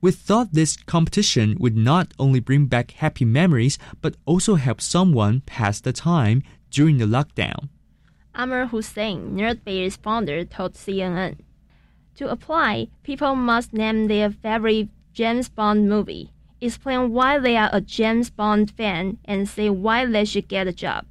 [0.00, 5.42] We thought this competition would not only bring back happy memories, but also help someone
[5.42, 7.68] pass the time during the lockdown.
[8.34, 11.36] Amr Hussein, Nerdbear's founder, told CNN.
[12.16, 16.30] To apply, people must name their favorite James Bond movie,
[16.60, 20.72] explain why they are a James Bond fan, and say why they should get a
[20.72, 21.06] job.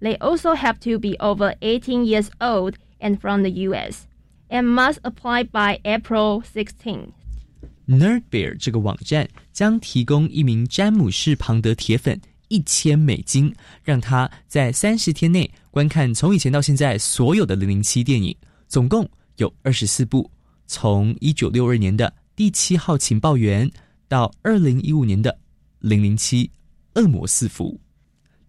[0.00, 4.06] They also have to be over 18 years old and from the US,
[4.52, 7.08] and must apply by April 16.
[7.88, 18.36] Nerdbear 这个网站将提供一名詹姆士·庞德铁粉一千美金，让他在三十天内观看从以前到现在所有的零零七电影，
[18.68, 20.30] 总共有二十四部，
[20.66, 23.70] 从一九六二年的第七号情报员
[24.06, 25.36] 到二零一五年的
[25.80, 26.50] 零零七
[26.94, 27.80] 恶魔四伏。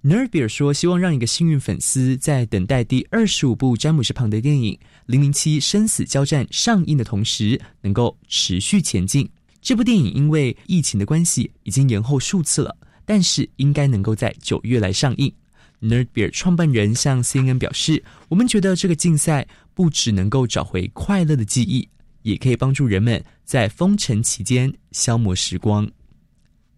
[0.03, 4.73] Nerdbear 说，希望让一个幸运粉丝在等待第二十五部詹姆士·庞德电影
[5.05, 9.29] 《零零七生死交战》上映的同时，能够持续前进。
[9.61, 15.33] 这部电影因为疫情的关系已经延后数次了，但是应该能够在九月来上映。
[15.81, 21.87] Nerdbear 创办人向 CNN 表示：“我们觉得这个竞赛不只能够找回快乐的记忆，
[22.23, 25.89] 也可以帮助人们在封城期间消磨时光。”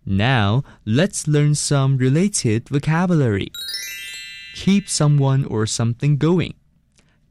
[0.05, 3.53] Now, let's learn some related vocabulary.
[4.55, 6.55] Keep someone or something going.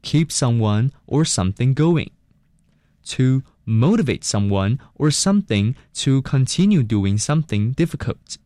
[0.02, 2.10] Keep someone or something going.
[3.16, 8.38] To motivate someone or something to continue doing something difficult.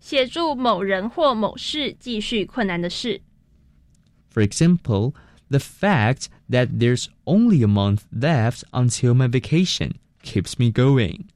[0.00, 3.20] 协助某人或某事继续困难的事。
[4.30, 5.14] For example,
[5.50, 11.26] the fact that there's only a month left until my vacation keeps me going.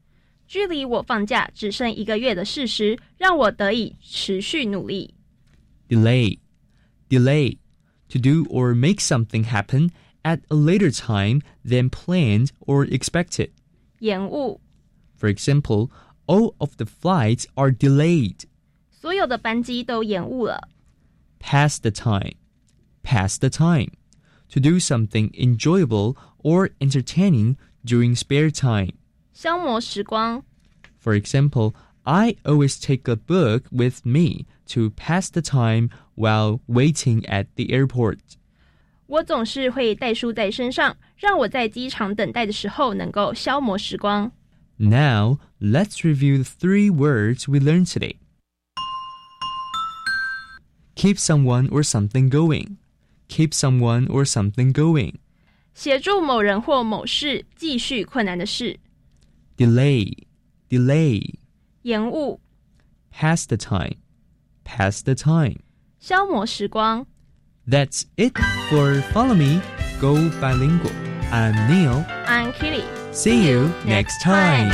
[0.47, 5.15] 距离我放假只剩一个月的事实，让我得以持续努力。
[5.89, 6.39] Delay.
[7.09, 7.59] Delay.
[8.09, 9.91] To do or make something happen
[10.23, 13.51] at a later time than planned or expected.
[14.01, 14.61] 延误，
[15.19, 15.91] For example,
[16.27, 18.45] all of the flights are delayed.
[18.91, 20.69] 所有的班机都延误了。
[21.39, 22.35] Pass the time.
[23.03, 23.93] Pass the time.
[24.51, 28.95] To do something enjoyable or entertaining during spare time.
[29.35, 30.43] 消磨时光，
[31.03, 37.23] For example, I always take a book with me to pass the time while waiting
[37.27, 38.19] at the airport.
[39.07, 44.31] 我总是会带书在身上，让我在机场等待的时候能够消磨时光。
[44.77, 48.17] Now, let's review the three words we learned today.
[50.95, 52.77] Keep someone or something going.
[53.29, 55.15] Keep someone or something going.
[55.75, 58.79] 协助某人或某事继续困难的事，
[59.57, 60.27] Delay.
[60.69, 61.39] Delay.
[61.83, 62.41] 延误，
[63.11, 63.97] Pass the time.
[64.65, 65.57] Pass the time.
[65.99, 67.07] 消磨时光。
[67.69, 68.33] That's it
[68.71, 69.61] for Follow Me,
[70.01, 70.93] Go Bilingual.
[71.31, 72.05] I'm Neil.
[72.27, 72.85] I'm Kitty。
[73.13, 74.73] See you next time.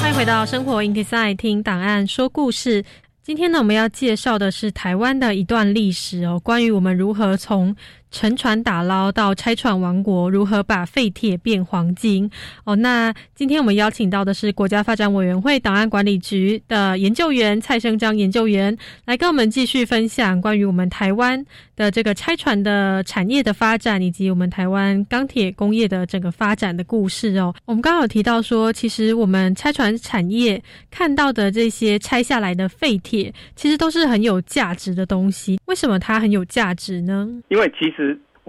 [0.00, 2.84] 欢迎回到生活 in design 听档案说故事。
[3.29, 7.75] 今天呢，我们要介绍的是台湾的一段历史哦，关于我们如何从
[8.11, 12.29] 沉船打捞到拆船王国，如何把废铁变黄金
[12.63, 12.75] 哦。
[12.75, 21.43] 那今天我们邀请到的是国家发展委员会档案管理局的研究员蔡生章研究员，来跟我们继续分享关于我们台湾
[21.75, 27.53] 的这个拆船的产业的发展，以及我们台湾钢铁工业的整个发展的故事哦。
[27.65, 35.59] 我们刚刚有提到说，其实我们拆船产业看到的这些拆下来的废铁，其实都是很有价值的东西。
[35.65, 37.27] 为什么它很有价值呢？
[37.49, 37.98] 因为其实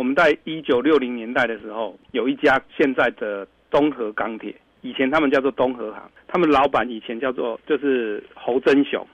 [0.00, 9.06] 我们在一九六零年代的时候，有一家现在的东河钢铁，以前他们叫做东河行，他们老板以前叫做就是侯真雄，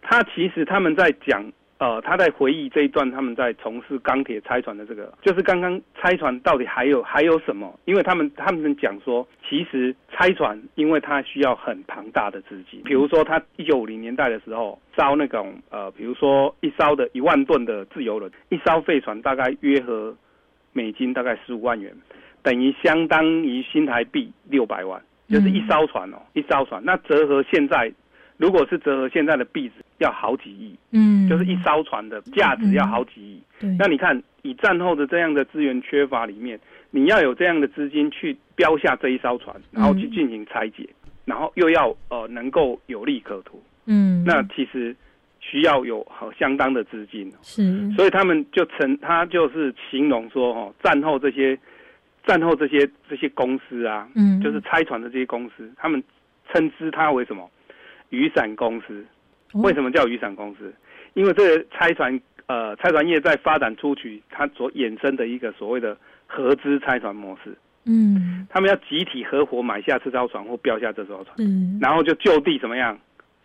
[0.00, 1.44] 他其实他们在讲。
[1.80, 7.72] 呃，他在回忆这一段他们在从事钢铁拆船的这个，就是刚刚拆船到底还有还有什么？
[7.84, 20.12] 因为他们他们讲说，其实拆船因为它需要很庞大的资金，比如说他一九五零年代的时候烧那种呃，比如说一烧的一万吨的自由轮，一艘废船大概约合
[20.72, 21.92] 美金大概十五万元，
[22.42, 27.92] 等于相当于新台币六百万，就是一艘船哦，一艘船，那折合现在。
[28.36, 33.42] 如果是折合现在的币值，要好几亿，嗯，就是一艘船的价值要好几亿。
[33.62, 36.56] 嗯，那你看，以战后的这样的资源缺乏里面，
[36.92, 40.88] 你要有这样的资金去标下这一艘船，然后去进行拆解，
[41.24, 44.94] 然后又要呃能够有利可图，嗯，那其实
[45.48, 47.32] 需要有好相当的资金。
[47.42, 51.58] 是，所以他们就称他就是形容说，哦，战后这些
[52.26, 56.02] 战后这些这些公司啊，嗯，就是拆船的这些公司，他们
[56.52, 57.50] 称之它为什么？
[58.10, 59.04] 雨伞公司，
[59.54, 60.72] 为什么叫雨伞公司？
[61.14, 67.56] 因为这个拆船，呃，拆船业在发展出去，它所衍生的一个所谓的合资拆船模式。
[67.90, 72.98] 嗯他们要集体合伙买下这艘船或标下这艘船，嗯然后就就地怎么样？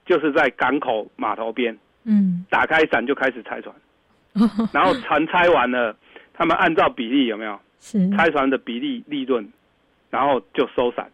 [0.05, 3.75] 就是在港口码头边嗯，打开伞就开始拆船，
[4.73, 5.95] 然后船拆完了，
[6.33, 7.59] 他们按照比例有没有？
[7.79, 8.09] 是。
[8.11, 9.47] 拆船的比例利润，
[10.09, 11.09] 然后就收伞，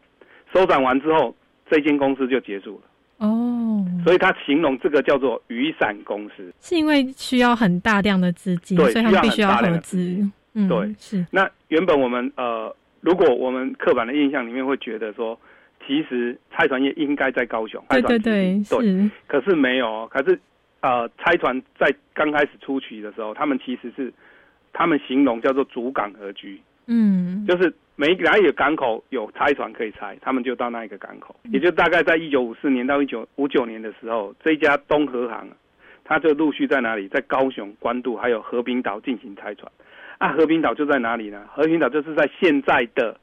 [0.54, 1.36] 收伞完之后，
[1.70, 3.26] 这间公司就结束了。
[3.26, 6.54] 哦，所以他形容这个叫做雨伞公司。
[6.62, 10.26] 是因为需要很大量的资金，对所以他们必须要合资。
[10.54, 10.96] 嗯，对。
[10.98, 11.26] 是。
[11.32, 15.38] 那原本我们呃，如果我们刻板的印象里面会觉得说，
[15.86, 19.10] 其实拆船业应该在高雄，对对对，是。
[19.28, 20.40] 可是没有哦，可是
[20.82, 24.14] 呃，拆船在刚开始初期的时候，他们其实是
[24.72, 31.36] 他们形容叫做主港而居，嗯就是每哪一个港口有拆船可以拆，他们就到那一个港口。
[31.52, 35.50] 也就大概在一九五四年到一九五九年的时候，这一家东和行，
[36.06, 39.70] 它就陆续在哪里，在高雄、关渡还有和平岛进行拆船。
[40.18, 41.46] 啊，和平岛就在哪里呢？
[41.54, 43.18] 和平岛就是在现在的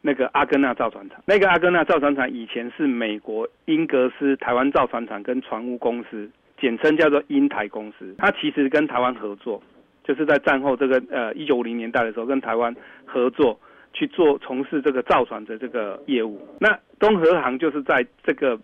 [0.00, 1.20] 那个阿根纳造船厂。
[1.26, 8.14] 那个阿根纳造船厂以前是美国英格斯台湾造船厂跟船坞公司，简称叫做英台公司。
[8.18, 9.62] 它其实跟台湾合作，
[10.04, 13.58] 就是在战后这个呃一九五零年代的时候，跟台湾合作
[13.92, 16.40] 去做从事这个造船的这个业务。
[16.58, 18.58] 那东和航就是在这个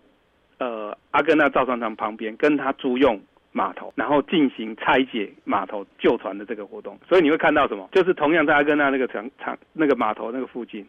[0.57, 3.19] 呃阿根纳造船厂旁边，跟他租用
[3.51, 6.97] 码头，然后进行拆解码头旧船的这个活动。
[7.07, 7.87] 所以你会看到什么？
[7.91, 10.87] 就是同样在阿根纳那个厂厂那个码头那个附近，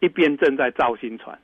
[0.00, 1.38] 一边正在造新船，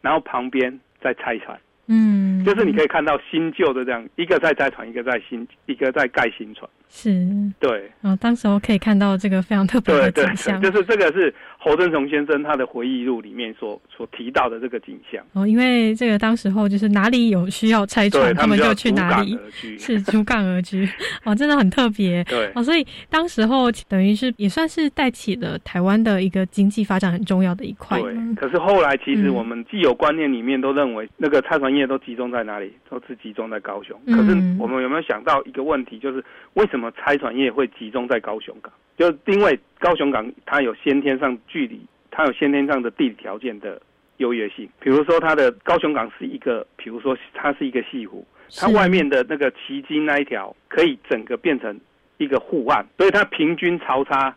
[0.00, 1.60] 然后旁边在拆船。
[1.86, 6.68] 嗯，就是你可以看到新旧的这样，一个在拆船，一个在新，一个在盖新船。
[6.94, 7.26] 是，
[7.58, 10.60] 对，哦，当时候可以看到这个非常特别的景象。
[10.60, 15.24] 对，就是这个是侯振雄先生他的回忆录里面所所提到的这个景象。
[15.32, 19.38] 哦，因为这个当时候就是哪里有需要拆船，他们就去哪里
[19.80, 20.86] 是竹港而居。
[21.24, 22.22] 哦，真的很特别。
[22.24, 27.98] 对哦，所以当时候等于是也算是带起了台湾的一个经济发展很重要的一块。
[27.98, 32.70] 对，可是后来其实嗯我们既有观念里面都认为那个拆船业都集中在哪里？
[32.90, 33.98] 都是集中在高雄。
[34.04, 34.30] 嗯可是
[34.60, 36.22] 我们有没有想到一个问题，就是
[36.52, 38.72] 为什么拆船业会集中在高雄港？
[38.96, 41.80] 就因为高雄港它有先天上距离，
[42.10, 43.80] 它有先天上的地理条件的
[44.18, 44.68] 优越性。
[44.80, 48.26] 比如说它的高雄港是一个，比如说它是一个西湖，
[48.56, 51.78] 它外面的那个旗津那一条可以整个变成
[52.18, 54.34] 一个护岸，所以它平均潮差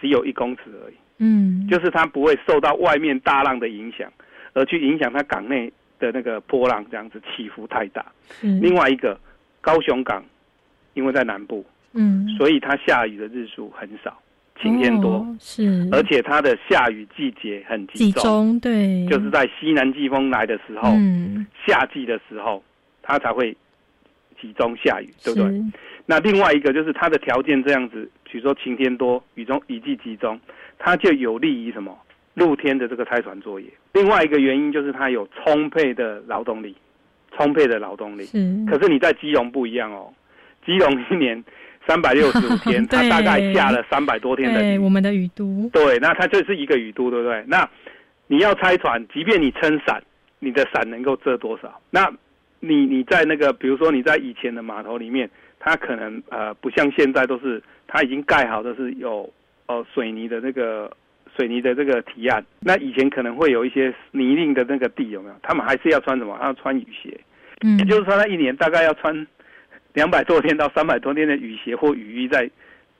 [0.00, 0.94] 只有一公尺而已。
[1.18, 4.12] 嗯，就是它不会受到外面大浪的影响，
[4.52, 8.04] 而去影响它港内的那个波浪这样子起伏太大。
[8.28, 9.18] 是另外一个，
[9.60, 10.22] 高雄港
[10.92, 11.64] 因为在南部，
[11.94, 14.20] 嗯，所以它下雨的日数很少，
[14.60, 22.62] 晴天多，哦是，而且它的下雨季节很集集中对，就是在西南季风来的时候，嗯，夏季的时候，
[23.02, 23.56] 它才会
[24.40, 25.62] 集中下雨，对不对？
[26.06, 30.38] 那另外一个就是它的条件这样子，比如说晴天多、雨中雨季集中，
[30.78, 31.96] 它就有利于什么？
[32.34, 33.66] 露天的这个拆船作业。
[33.92, 36.74] 另外一个原因就是它有充沛的劳动力，
[37.30, 38.28] 充沛的劳动力。
[38.34, 40.12] 嗯，可是你在基隆不一样哦，
[40.66, 41.44] 基隆一年
[41.86, 44.62] 三百六十五天， 它大概下了三百多天的雨。
[44.62, 47.44] 对我们的雨都，对，那它就是一个雨都，对不对？
[47.46, 47.68] 那
[48.26, 50.02] 你要拆船，即便你撑伞，
[50.38, 51.80] 你的伞能够遮多少？
[51.90, 52.10] 那
[52.60, 55.28] 你你在那个，比如说你在以前的码头里面，
[55.60, 59.30] 它可能呃不像现在都是它已经盖好的是有
[59.66, 60.90] 呃水泥的那个
[61.36, 65.34] 水泥的这个提案，那以前可能会有一些泥泞的那个地有没有？
[65.42, 66.38] 他们还是要穿什么？
[66.42, 67.20] 要穿雨鞋，
[67.60, 69.26] 嗯也就是说他一年大概要穿
[69.94, 72.50] 两百多天到三百多天的雨鞋或雨衣在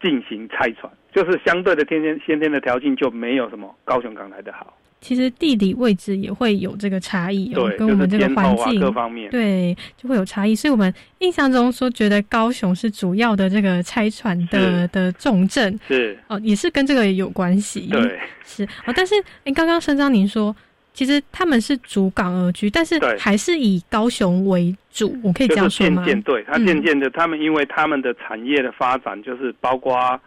[0.02, 4.76] 进行拆船，就是相对的天天先天的条件就没有什么高雄港来的好。
[5.00, 10.54] 其实地理位置也会有这个差异哦，对跟我们这个就是啊环境、各方面对就会有差异。
[10.54, 17.86] 所以我们印象中说，觉得高雄是主要的这个拆船的的重镇是哦，也是跟这个有关系。
[17.90, 18.94] 对，是哦。
[18.96, 19.14] 但是，
[19.44, 20.56] 哎，刚刚申章您说，
[20.94, 23.18] 其实他们是主港而居，但是对。
[23.18, 26.04] 还是以高雄为主，我可以这样就是说吗？
[26.04, 26.66] 渐渐对，它嗯。
[26.66, 30.18] 渐渐的，他们因为他们的产业的发展，就是包括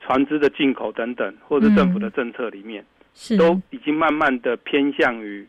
[0.00, 3.36] 船只的进口等等，或者政府的政策里面，是。
[3.36, 5.46] 都已经慢慢的偏向于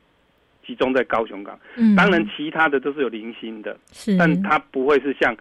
[0.66, 1.60] 集中在高雄港。
[1.76, 1.96] 嗯。
[1.96, 4.16] 当然，其他的都是有零星的，是。
[4.16, 5.36] 但它不会是像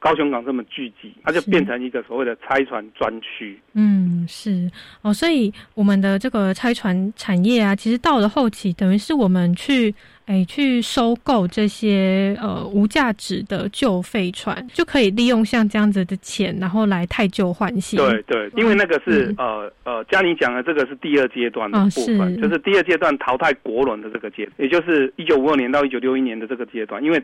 [0.00, 3.56] 高雄港这么聚集，它就变成一个所谓的拆船专区。
[3.74, 4.68] 嗯，是
[5.02, 9.94] 哦，所以我们的这个拆船产业啊，其实到了后期，等于是我们去
[10.24, 17.98] 哎去收购这些呃无价值的旧废船，就可以利用像这样子的钱，然后来太旧换新。
[17.98, 27.04] 对对，因为那个是、呃呃，嘉妮讲的这个是第二阶段的部分，是就是第二阶段淘汰国轮的这个阶也就是一九五二年到一九六一年的这个阶段。
[27.04, 27.22] 因为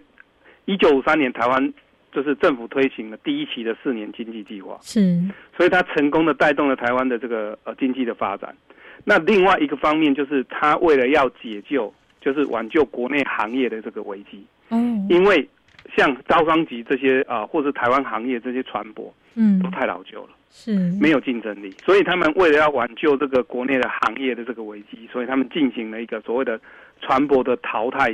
[0.66, 1.72] 一九五三年台湾
[2.16, 5.20] 就是政府推行了第一期的四年经济计划，是。
[5.54, 8.56] 所以它成功的带动了台湾的这个呃经济的发展。
[9.04, 14.42] 那另外一个方面就是他为了要解救，就是挽救国内行业的这个危机。
[14.70, 15.46] 嗯，因为
[15.94, 19.60] 像招商局这些啊、或是台湾行业这些船舶，嗯。
[19.62, 20.74] 都太老旧了，是。
[20.98, 26.58] 没有竞争力，所以他们为了要挽救这个国内的行业的这个危机，所以他们进行了一个所谓的
[27.02, 28.10] 船舶的淘汰，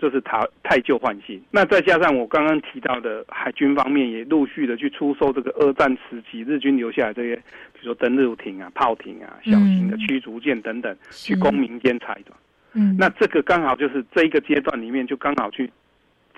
[0.00, 1.38] 就是淘太旧换新。
[1.50, 12.32] 那再加上我刚刚提到的海军方面也陆续的去出售这个二战时期日军留下来这些，比如说登陆艇啊、炮艇啊、小型的驱逐舰等等，去供民间采的。
[12.72, 15.70] 嗯那这个刚好就是这一个阶段里面，就刚好去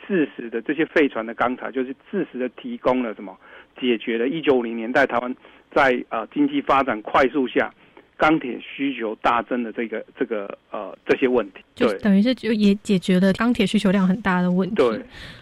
[0.08, 3.38] 致使的这些废船的钢材，就是致使的提供了什么，
[3.80, 5.32] 解决了一九五零年代台湾
[5.70, 7.72] 在呃经济发展快速下，
[8.22, 11.58] 钢铁需求大增的这个这个呃这些问题。
[11.74, 14.76] 对就等于是就也解决了钢铁需求量很大的问题。
[14.76, 15.00] 对，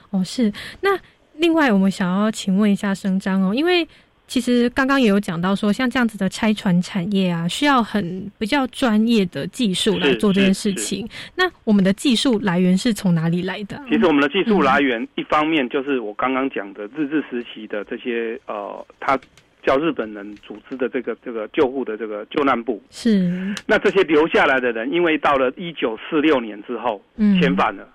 [0.09, 0.51] 哦，是。
[0.81, 0.99] 那
[1.37, 3.87] 另外，我们想要请问一下生张哦，因为
[4.26, 11.07] 其实刚刚也有讲到说，像这样子的拆船产业啊，需要很比较专业的技术来做这件事情。
[11.37, 13.85] 那我们的技术来源是从哪里来的啊？
[13.91, 19.18] 其实我们的技术来源，一方面就是我刚刚讲的日治时期的这些呃，他
[19.63, 22.83] 叫日本人组织的这个这个救护的这个救难部。
[22.91, 27.41] 是，那这些留下来的人，因为到了一九四六年之后，嗯。
[27.41, 27.89] 遣返了，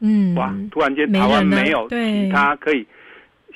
[0.00, 2.84] 嗯，哇，突然间台湾没有其他可以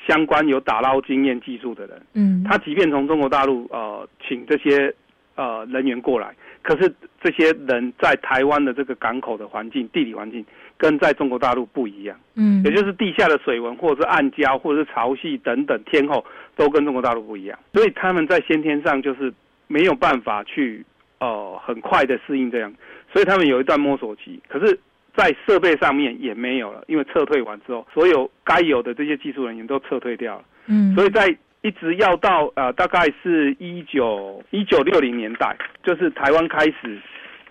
[0.07, 4.93] 相关有打捞经验技术的人，嗯，他即便从中国大陆呃请这些
[5.35, 10.45] 呃人员过来，可是这些人在台湾的这个港口的环境、地理环境
[10.77, 12.63] 跟在中国大陆不一样，嗯。
[12.63, 19.33] 也就是地下的水文或者是暗礁或者是潮汐等等天候都跟中国大陆不一样，所以他们在先天上就是
[19.67, 20.85] 没有办法去
[21.19, 22.73] 呃很快的适应这样，
[23.11, 24.79] 所以他们有一段摸索期，可是。
[25.15, 30.43] 在设备上面也没有了，因为撤退完之后，所有该有的这些技术人员都撤退掉了。
[30.65, 31.29] 嗯，所以在
[31.61, 36.99] 一直要到呃，大概是一九一九六零年代，就是台湾开始，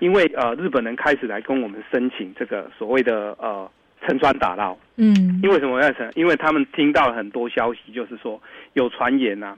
[0.00, 3.70] 因为呃日本人开始来跟我们申请这个所谓的呃
[4.06, 4.76] 沉船打捞。
[4.96, 6.10] 嗯，因为什么要沉？
[6.14, 8.40] 因为他们听到了很多消息，就是说
[8.74, 9.56] 有传言呐、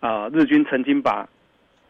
[0.00, 1.26] 啊，呃，日军曾经把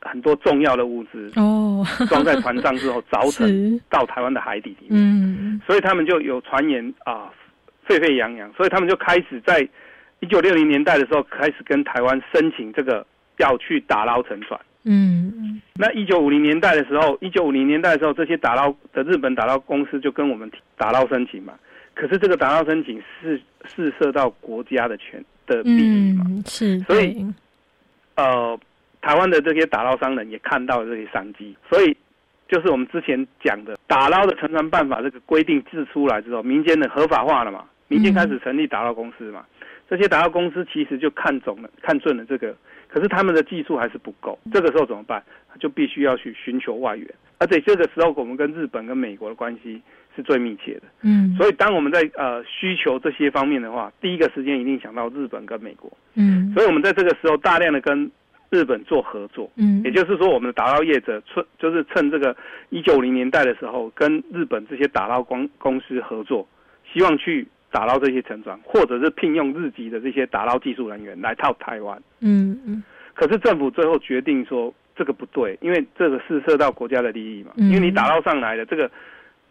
[0.00, 5.00] 很多重要的物资哦装在船上之后凿沉 到台湾的海底里面。
[5.02, 7.32] 嗯所以他们就有传言啊，
[7.84, 9.66] 沸沸扬扬，所以他们就开始在
[10.20, 13.04] 一九六零年代的时候开始跟台湾申请这个
[13.38, 14.60] 要去打捞沉船。
[14.84, 21.54] 嗯那一九五零年代的时候，一九五零年代的时候，这些打捞的日本打捞公司就跟我们打捞申请嘛。
[21.94, 27.24] 可是这个打捞申请是是涉到国家的权的利益嘛，嗯是，所以
[28.16, 28.58] 呃，
[29.00, 31.96] 台湾的这些打捞商人也看到了这些商机，所以
[32.48, 39.44] 就是我们之前讲的打捞的沉船办法这个规定制出来之后，民间的合法化了嘛，民间开始成立打捞公司嘛，
[39.88, 42.54] 这些打捞公司其实就看中了、看准了这个，
[42.88, 45.22] 可是他们的技术还是不够，这个时候怎么办？
[45.60, 49.80] 就必须要去寻求外援，而且这个时候我们跟日本跟美国的关系
[50.14, 50.82] 是最密切的。
[51.02, 55.90] 嗯所以当我们在呃需求这些方面的话，第一个时间一定想到日本跟美国。
[56.14, 58.10] 嗯所以我们在这个时候大量的跟
[58.50, 62.36] 日本做合作，嗯也就是说，我们的打捞业者趁就是趁这个
[62.70, 66.46] 一九零年代的时候，跟日本这些打捞公公司合作，
[66.92, 72.00] 希望去打捞这些沉船，或者是聘用日籍的这些打捞技术人员来到台湾。
[72.20, 72.84] 嗯嗯
[73.14, 77.50] 可是政府最后决定说这个不对，因为这个是涉到国家的利益嘛。
[77.56, 78.88] 嗯因为你打捞上来的这个，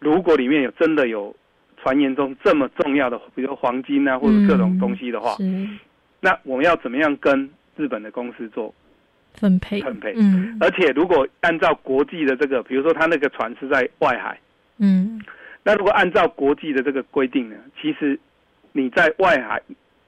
[0.04, 1.34] 如果里面有真的有
[1.78, 5.68] 传言中这么重要的，比如说黄金啊或者各种东西的话，是。
[6.20, 8.72] 那我们要怎么样跟日本的公司做
[9.34, 9.80] 分配？
[9.80, 10.14] 分配？
[10.16, 10.56] 嗯。
[10.60, 14.38] 而且如果按照国际的这个，比如说他那个船是在外海，
[14.78, 15.20] 嗯。
[15.62, 18.18] 那如果按照国际的这个规定呢，其实
[18.72, 19.60] 你在外海、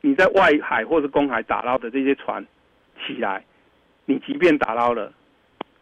[0.03, 2.45] 你在外海或是公海打捞的这些船
[3.07, 3.43] 起来，
[4.05, 5.13] 你即便打捞了，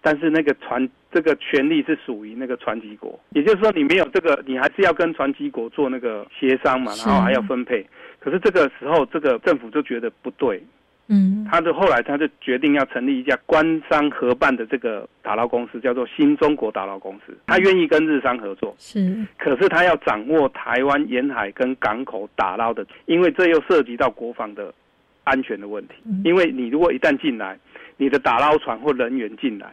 [0.04, 7.86] 但是那个船这个权利是属于那个船籍国，也就是说你没有这个，你还是要跟船籍国做那个协商嘛，然后还要分配。
[8.20, 10.62] 可是这个时候，这个政府就觉得不对，
[11.08, 11.46] 嗯。
[11.50, 17.34] 他就后来他就决定要成立一家官商合办的这个打捞公司，叫做新中国打捞公司。
[17.46, 19.24] 他愿意跟日商合作，是。
[19.38, 24.74] 可是他要掌握台湾沿海跟港口打捞的，因为这又涉及到国防的
[25.22, 25.94] 安全的问题。
[26.24, 27.58] 因为你如果一旦进来，
[27.96, 29.72] 你的打捞船或人员进来，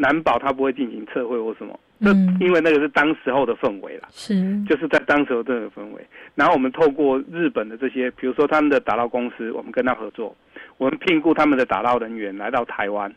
[0.00, 1.78] 难保他不会进行测绘或什么。
[2.00, 2.10] 这
[2.42, 4.08] 因为那个是当时候的氛围啦。
[4.10, 4.34] 是
[4.64, 6.02] 就是在当时候这个氛围，
[6.34, 10.34] 然后我们透过日本的这些，比如说他们的打捞公司，我们跟他合作，
[10.78, 13.12] 我们聘雇他们的打捞人员来到台湾，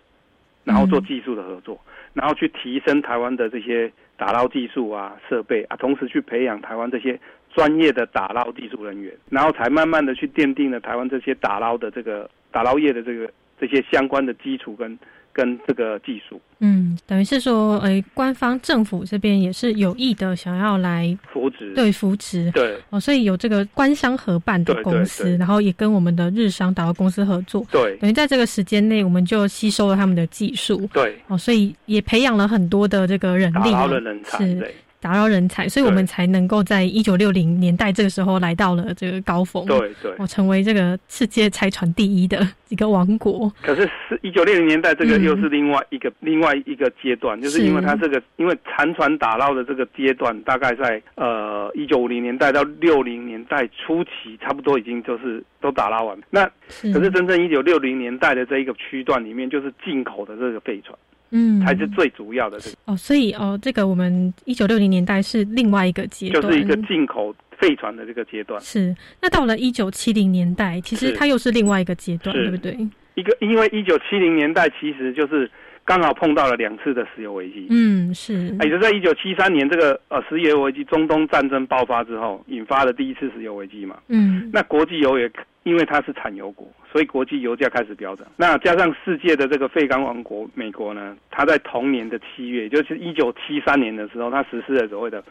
[0.65, 1.79] 然后做技术的合作，
[2.13, 7.17] 然后去提升台湾的这些打捞技术啊、设备啊，同时去培养台湾这些
[7.55, 14.99] 专业的打捞技术人员，然后才慢慢的去奠定了台湾这些打捞的这个打捞业的这个这些相关的基础跟
[15.33, 16.39] 跟这个技术。
[16.59, 22.77] 嗯，等于是说，诶，官方政府这边也是有意的想要来扶持，对扶持，对。
[22.89, 34.73] 哦，所以有这个官商合办的公司，然后也跟我们的日商导游公司合作，对，等于在这个时间内，我们就吸收了他们的技术，对，哦，所以也培养了很多的这个人力，好的人才，是。
[35.03, 39.65] 打扰人才，所以我们才能够在一九六零年代这个时候来到了这个高峰。
[39.65, 43.51] 对对，我成为这个世界拆船第一的一个王国。
[43.61, 56.17] 可是是一九六零年代，这个又是另外一个另外一个阶段，就是因为它这个因为残船打捞的这个阶段，大概在呃一九五零年代到六零年代初期，差不多已经就是都打捞完。
[56.29, 56.45] 那
[56.93, 60.97] 可是真正一九六零年代的这一个区段里面，就是进口的这个废船。
[61.35, 68.61] 嗯，才是最主要的这个哦，所以哦，这个我们一九六零年代是另外一个阶段，就是一个进口废船的这个阶段。
[68.61, 72.77] 是，那到了一九七零年代，其实它又是另外一个阶段，对不对？
[73.15, 75.49] 一个，因为一九七零年代其实就是
[75.83, 77.65] 刚好碰到了两次的石油危机。
[77.71, 83.97] 嗯，是，也就在一九七三年这个呃石油危机，中东战争爆发之后，引发了第一次石油危机嘛。
[84.07, 85.31] 嗯，那国际油也。
[85.63, 88.27] 因为它是产油国，所以国际油价开始飙涨。
[88.35, 95.23] 那加上世界的这个废钢王国美国呢，它在同年的七月，也就是一九七三年的时候，它实施了所谓的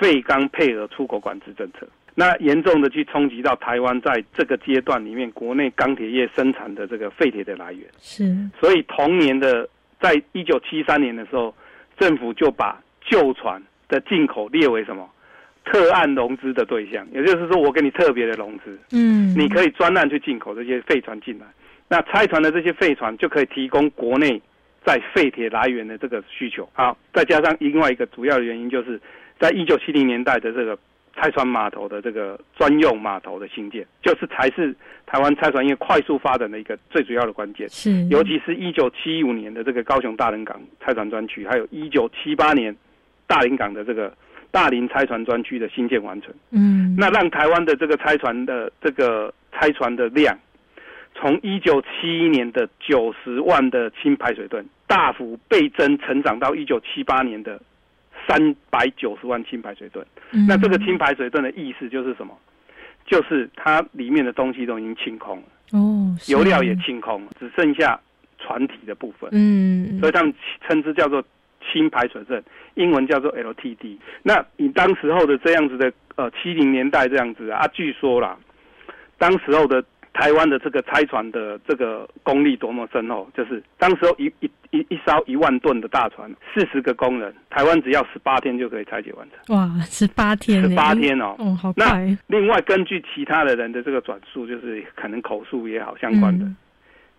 [0.00, 1.86] 废钢配额出口管制政策。
[2.14, 7.86] 那严重的去冲击到台湾在这个阶段里面国内钢铁业生产的这个废铁的来源。
[7.98, 8.24] 是。
[8.58, 9.68] 所以同年的，
[10.00, 11.54] 在一九七三年的时候，
[11.98, 15.06] 政府就把旧船的进口列为什么？
[15.66, 21.46] 特案融资的对象，也就是说，我给你特别的融资，嗯，你可以专案去进口这些废船进来，
[21.88, 24.40] 那拆船的这些废船就可以提供国内
[24.84, 26.68] 在废铁来源的这个需求。
[26.72, 29.00] 好，再加上另外一个主要的原因，就是
[29.40, 30.78] 在一九七零年代的这个
[31.16, 34.72] 拆船码头的这个专用码头的兴建，就是才是
[35.04, 37.68] 台湾拆船业快速发展的一个最主要的关键。
[37.70, 42.72] 是，尤其是一九七五年的这个高雄大仁港拆船专区，还有一九七八年
[43.26, 44.14] 大林港的这个。
[44.50, 50.38] 大林拆船专区的新建完成，嗯，那让台湾的这个拆船的这个拆船的量，
[51.14, 57.60] 从一九七一年的九十万的轻排水吨，大幅倍增成长到一九七八年的
[58.26, 60.06] 三百九十万轻排水吨。
[60.48, 62.36] 那这个轻排水吨的意思就是什么？
[63.06, 68.00] 就是它里面的东西都已经清空了，哦，油料也清空了，只剩下
[68.38, 69.30] 船体的部分。
[69.32, 70.34] 嗯，所以他们
[70.66, 71.22] 称之叫做。
[71.72, 72.42] 新排水症，
[72.74, 73.96] 英文叫做 LTD。
[74.22, 78.36] 那你当时候的这样子的呃七零年代这样子啊，据说啦，
[79.18, 89.56] 当时候的台湾的这个拆船的这个功力多么深厚，就是当时候一一一一艘一万吨的大船，四十个工人，台湾只要十八天就可以拆解完成。
[89.56, 92.16] 哇，十八天，十八天哦，哦，好快。
[92.26, 96.46] 另外，根据其他的人的这个转述，就是可能口述也好相关的，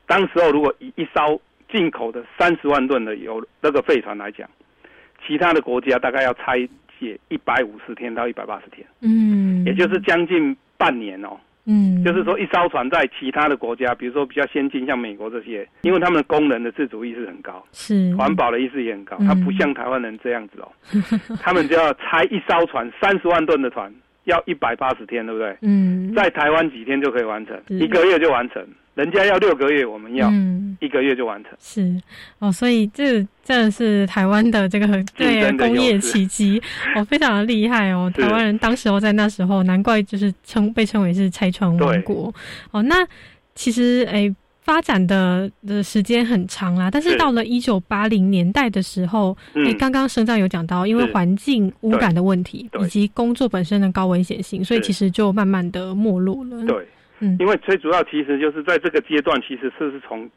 [0.07, 1.39] 当时候如果一一艘。
[1.70, 4.49] 进口的三十万吨的油那个废船来讲，
[5.26, 6.57] 其他的国家大概要拆
[6.99, 18.15] 解一百五十天到一百八十天，嗯，也就是将近半年哦，嗯，就是说一艘船在其他的国家，比如说比较先进，像美国这些，因为他们的工人的自主意识很高，是。
[18.15, 20.72] 环保的意识也很高，他不像台湾人这样子哦，
[21.41, 23.93] 他们就要拆一艘船三十万吨的船，
[24.24, 25.55] 要一百八十天，对不对？
[25.61, 28.65] 嗯，在台湾几天就可以完成，一个月就完成。
[28.97, 30.27] 人家要六个月，我们要
[30.79, 31.53] 一个月就完成。
[31.59, 32.01] 是。
[32.39, 36.59] 哦，所以这真的是台湾的这个 对工业奇迹。
[36.95, 38.11] 哦，非常的厉害哦。
[38.17, 42.33] 台湾人当时候在那时候，难怪就是称被称为是拆船王国。
[42.71, 42.81] 哦。
[42.81, 43.07] 那
[43.53, 56.65] 其实诶，发展的的时间很长啦，但是到了一九八零年代的时候，你刚刚生长有讲到，因为环境污染的问题以及工作本身的高危险性，所以其实就慢慢的没落了。
[56.65, 56.87] 对。
[57.20, 60.30] 嗯，因为最主要其实就是在这个阶段，其实是是从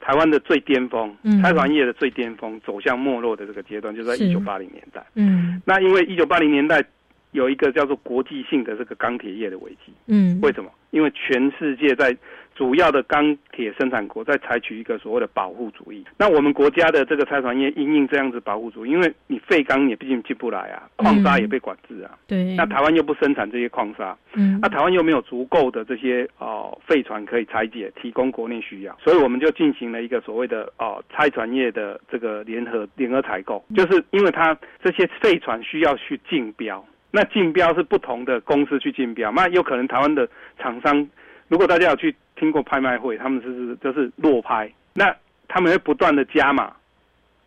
[0.00, 5.04] 台湾的最巅峰，嗯开船业的最巅峰走向没落的这个阶段，就在一九八零年代。
[5.14, 6.84] 嗯，那因为一九八零年代
[7.32, 9.92] 有一个叫做国际性的这个钢铁业的危机。
[10.06, 10.70] 嗯，为什么？
[10.90, 12.16] 因为全世界在
[12.54, 16.04] 主要的钢铁生产国在采取一个所谓的保护主义。
[16.16, 22.16] 那我们国家的这个拆船业因应这样子保护主义，因为你废钢也毕竟进不来啊，矿砂也被管制啊。
[22.26, 22.54] 对。
[22.54, 40.28] 那台湾又不生产这些矿砂，嗯，那台湾又没有足够的这些哦废船可以拆解，提供国内需要，所以我们就进行了一个所谓的哦拆船业的这个联合联合采购，就是因为它这些废船需要去竞标，那竞标是不同的公司去竞标，那有可能台湾的
[40.58, 41.08] 厂商。
[41.48, 45.14] 如果大家有去听过拍卖会，他们是就是落拍，那
[45.48, 46.72] 他们会不断的加码，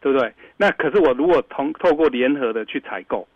[0.01, 0.33] 对不对？
[0.55, 3.27] 那可是我如果同透过联合的去采购，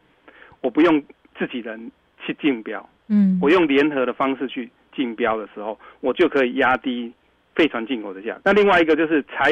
[0.61, 1.03] 我不用
[1.37, 1.91] 自己人
[2.23, 7.11] 去竞标，嗯，我用联合的方式去竞标的时候，我就可以压低
[7.55, 8.39] 废船进口的价。
[8.45, 9.51] 那另外一个就是拆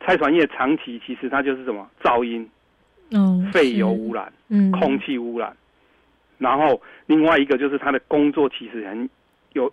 [0.00, 1.88] 拆船业长期其实它就是什么？
[2.02, 2.48] 噪音、
[3.12, 5.56] 哦，废油污染、嗯，空气污染，
[6.38, 9.08] 然后另外一个就是它的工作其实很
[9.52, 9.72] 有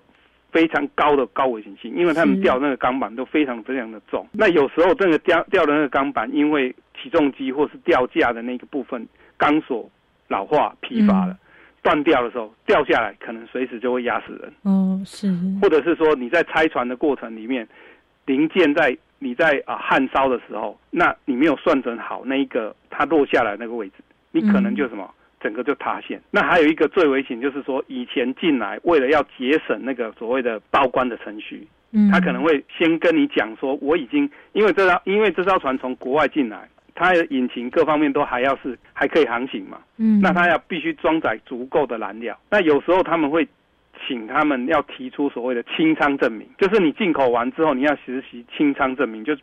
[0.53, 4.23] 非常高的高危险性，因为他们是吊那个钢板都非常非常的重。
[4.31, 9.89] 那有时候这个吊吊的那个钢板，因为起重机或是吊架的那个部分钢索
[10.27, 11.35] 老化疲乏了，
[11.81, 14.53] 断掉的时候掉下来，可能随时就会压死人。
[14.61, 15.27] 哦，是，
[15.59, 17.67] 或者是说你在拆船的过程里面，
[18.27, 23.95] 零件在你在啊焊烧的时候，那你没有算准好那一个它落下来那个位置，
[24.31, 25.09] 你可能就什么。
[25.43, 26.19] 整个就塌陷。
[26.31, 42.39] 那还有一个最危险，就是说以前进来为了要节省那个所谓的报关的程序，嗯，他可能会先跟你讲说，我已经因为这艘因为这艘船从国外进来，它的引擎各方面都还要是还可以航行嘛，嗯，那它要必须装载足够的燃料。
[42.49, 43.47] 那有时候他们会
[44.07, 49.35] 请他们要提出所谓的清仓证明，就是你进口完之后你要实习清仓证明，就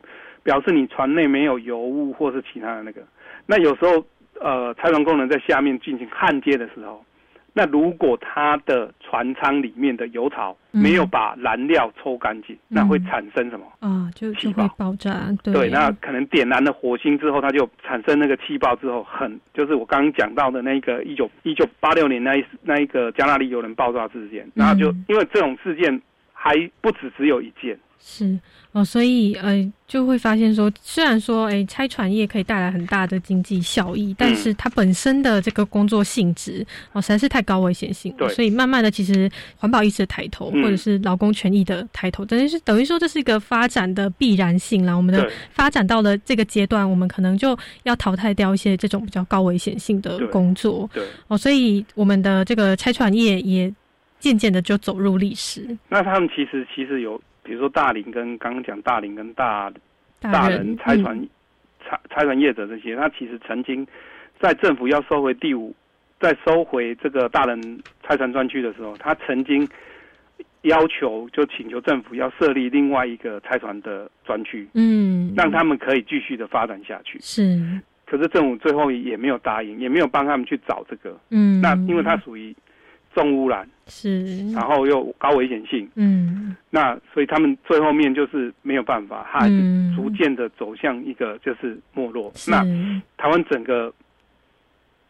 [0.43, 3.03] 表示你船内没有油污或是其他的那个。
[3.47, 4.05] 那有时候
[4.41, 7.05] 呃，拆船工人在下面进行焊接的时候，
[7.53, 10.81] 那如果它的船舱里面的油槽嗯。
[10.81, 13.67] 没有把燃料抽干净，那会产生什么？
[13.81, 26.01] 啊，就就会爆炸，对，对，那可能点燃了火星之后，它就产生那个气爆之后，很就是我刚刚讲到的那个一九一九八六年那一那一个加纳利油轮爆炸事件，然后就因为这种事件
[26.43, 28.39] 还不止只有一件，是
[28.73, 38.29] 哦，所以呃就会发现说，虽然说哎拆船业可以带来很大的经济效益，但是它本身的这个工作性质哦实在是太高危险性了，对。
[38.35, 44.95] 所以慢慢的其实环保意识的抬头，嗯或者是劳工权益的抬头，等于是等于说这是一个发展的必然性啦。
[44.95, 51.05] 我们的发展到了这个阶段，我们可能就要淘汰掉一些这种比较高危险性的工作对。
[51.29, 53.71] 哦，所以我们的这个拆船业也
[54.21, 55.77] 渐渐的就走入历史。
[55.89, 59.73] 那他们其实其实有，比如说大林跟刚刚讲大林跟大
[60.21, 61.29] 大人人拆船、嗯
[61.83, 63.85] 拆拆船业者这些，他其实曾经
[64.39, 65.75] 在政府要收回第五，
[66.21, 69.67] 在收回这个大人拆船专区的时候，他曾经
[70.61, 77.19] 要求就请求政府要设立另外一个拆船的专区，嗯，让他们可以继续的发展下去。
[77.23, 77.59] 是
[78.05, 81.19] 可是政府最后也没有答应，也没有帮他们去找这个。
[81.31, 82.55] 嗯，那因为它属于
[83.15, 84.51] 重污染，是。
[84.53, 86.57] 然后又高危险性，嗯。
[86.71, 89.49] 那所以他们最后面就是没有办法，它还
[89.97, 92.33] 逐渐的走向一个就是没落。
[92.35, 92.51] 是。
[92.51, 92.63] 那
[93.19, 93.93] 台湾整个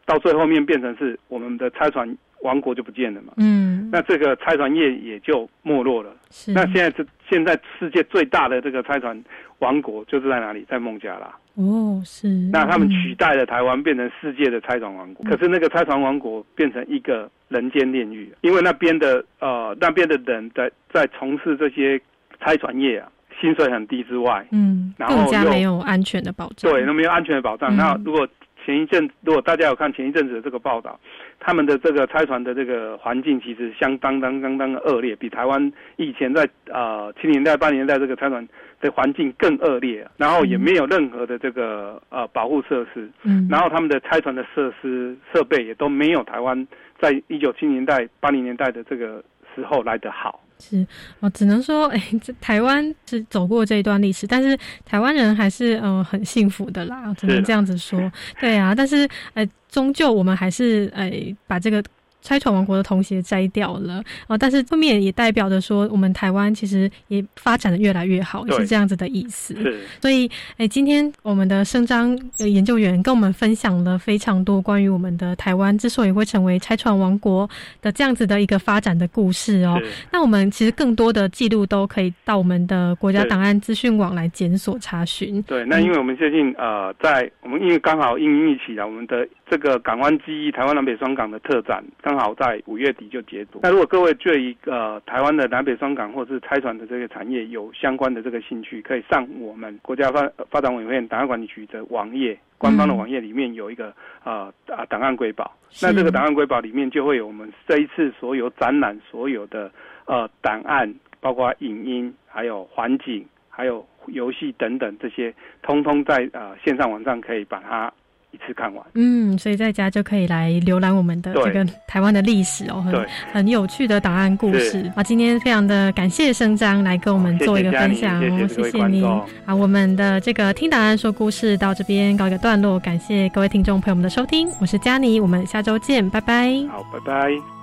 [0.05, 3.60] 到最后面变成是我们的拆船王国就不见了嘛，嗯
[3.91, 6.11] 那这个拆船业也就没落了。
[6.29, 9.21] 是那现在这现在世界最大的这个拆船
[9.59, 10.65] 王国就是在哪里？
[10.69, 11.31] 在孟加拉。
[11.55, 15.29] 哦是那他们嗯取代了台湾，变成世界的拆船王国。
[15.29, 21.99] 可是那个拆船王国变成一个人间炼狱，因为那边的呃那边的人在在从事这些
[22.39, 23.11] 拆船业啊，
[23.41, 26.71] 薪水很低之外，嗯然后更加又没有安全的保障。
[26.71, 27.75] 对，那没有安全的保障。
[27.75, 28.25] 嗯那如果
[28.63, 30.99] 前一阵，如果大家有看前一阵子的这个报道，
[31.39, 38.47] 他们的这个拆船的这个环境其实相当当相当的恶劣，比台湾以前在呃七零年代八零年代这个拆船
[38.79, 46.67] 的环境更恶劣，然后也没有任何的这个呃保护设施，嗯然后他们的拆船的设施设备也都没有台湾
[46.99, 49.23] 在一九七零年代八零年代的这个
[49.55, 50.39] 时候来得好。
[50.61, 50.85] 是，
[51.19, 57.99] 我只能说，哎、这台湾是走过这一段历史，但是台湾人还是嗯、呃很幸福的啦，只能这样子说。
[58.39, 61.11] 对啊，但是呃，终究我们还是呃
[61.47, 61.83] 把这个。
[62.21, 69.55] 拆船王国的童鞋摘掉了哦，但是后面也代表着说，我们台湾其实也发展的越来越好，对是这样子的意思。
[69.55, 77.49] 是，所以，哎，今天我们的声张呃研究员跟我们分享了非常多关于我们的台湾之所以会成为拆船王国
[77.81, 79.79] 的这样子的一个发展的故事哦。
[80.11, 85.41] 那我们其实更多的记录都可以到我们的国家档案资讯网来检索查询。
[85.43, 93.59] 对，那因为我们最近呃，在我们因为刚好应应一起啊，我们的这个港湾记忆台湾南北双港的特展刚好在五月底就结束。
[93.61, 102.39] 那如果各位对于呃台湾的南北双港或是拆船的这个产业有相关的这个兴趣，可以上我们国家发发展委员会档案管理局的网页。
[102.57, 103.91] 官方的网页里面有一个
[104.23, 109.69] 呃啊档案瑰宝，那这个档案瑰宝里面就会有我们这一次所有展览所有的
[110.05, 115.33] 呃档案，包括影音，还有环境，还有游戏等等这些，
[115.63, 117.91] 通通在呃线上网站可以把它
[118.31, 118.85] 一次看完。
[118.95, 125.03] 嗯，所以在家就可以来浏览我们的这个台湾的历史哦，很很有趣的档案故事是啊。
[125.03, 129.03] 今天非常的感谢生张来跟我们做一个分享哦，谢谢谢谢谢你
[129.45, 129.55] 啊。
[129.55, 136.51] 我们的这个听档案说故事到这边告一个段落，感谢各位听众朋友们的收听，我是佳妮，我们下周见，拜拜。
[136.71, 137.60] 好，拜拜。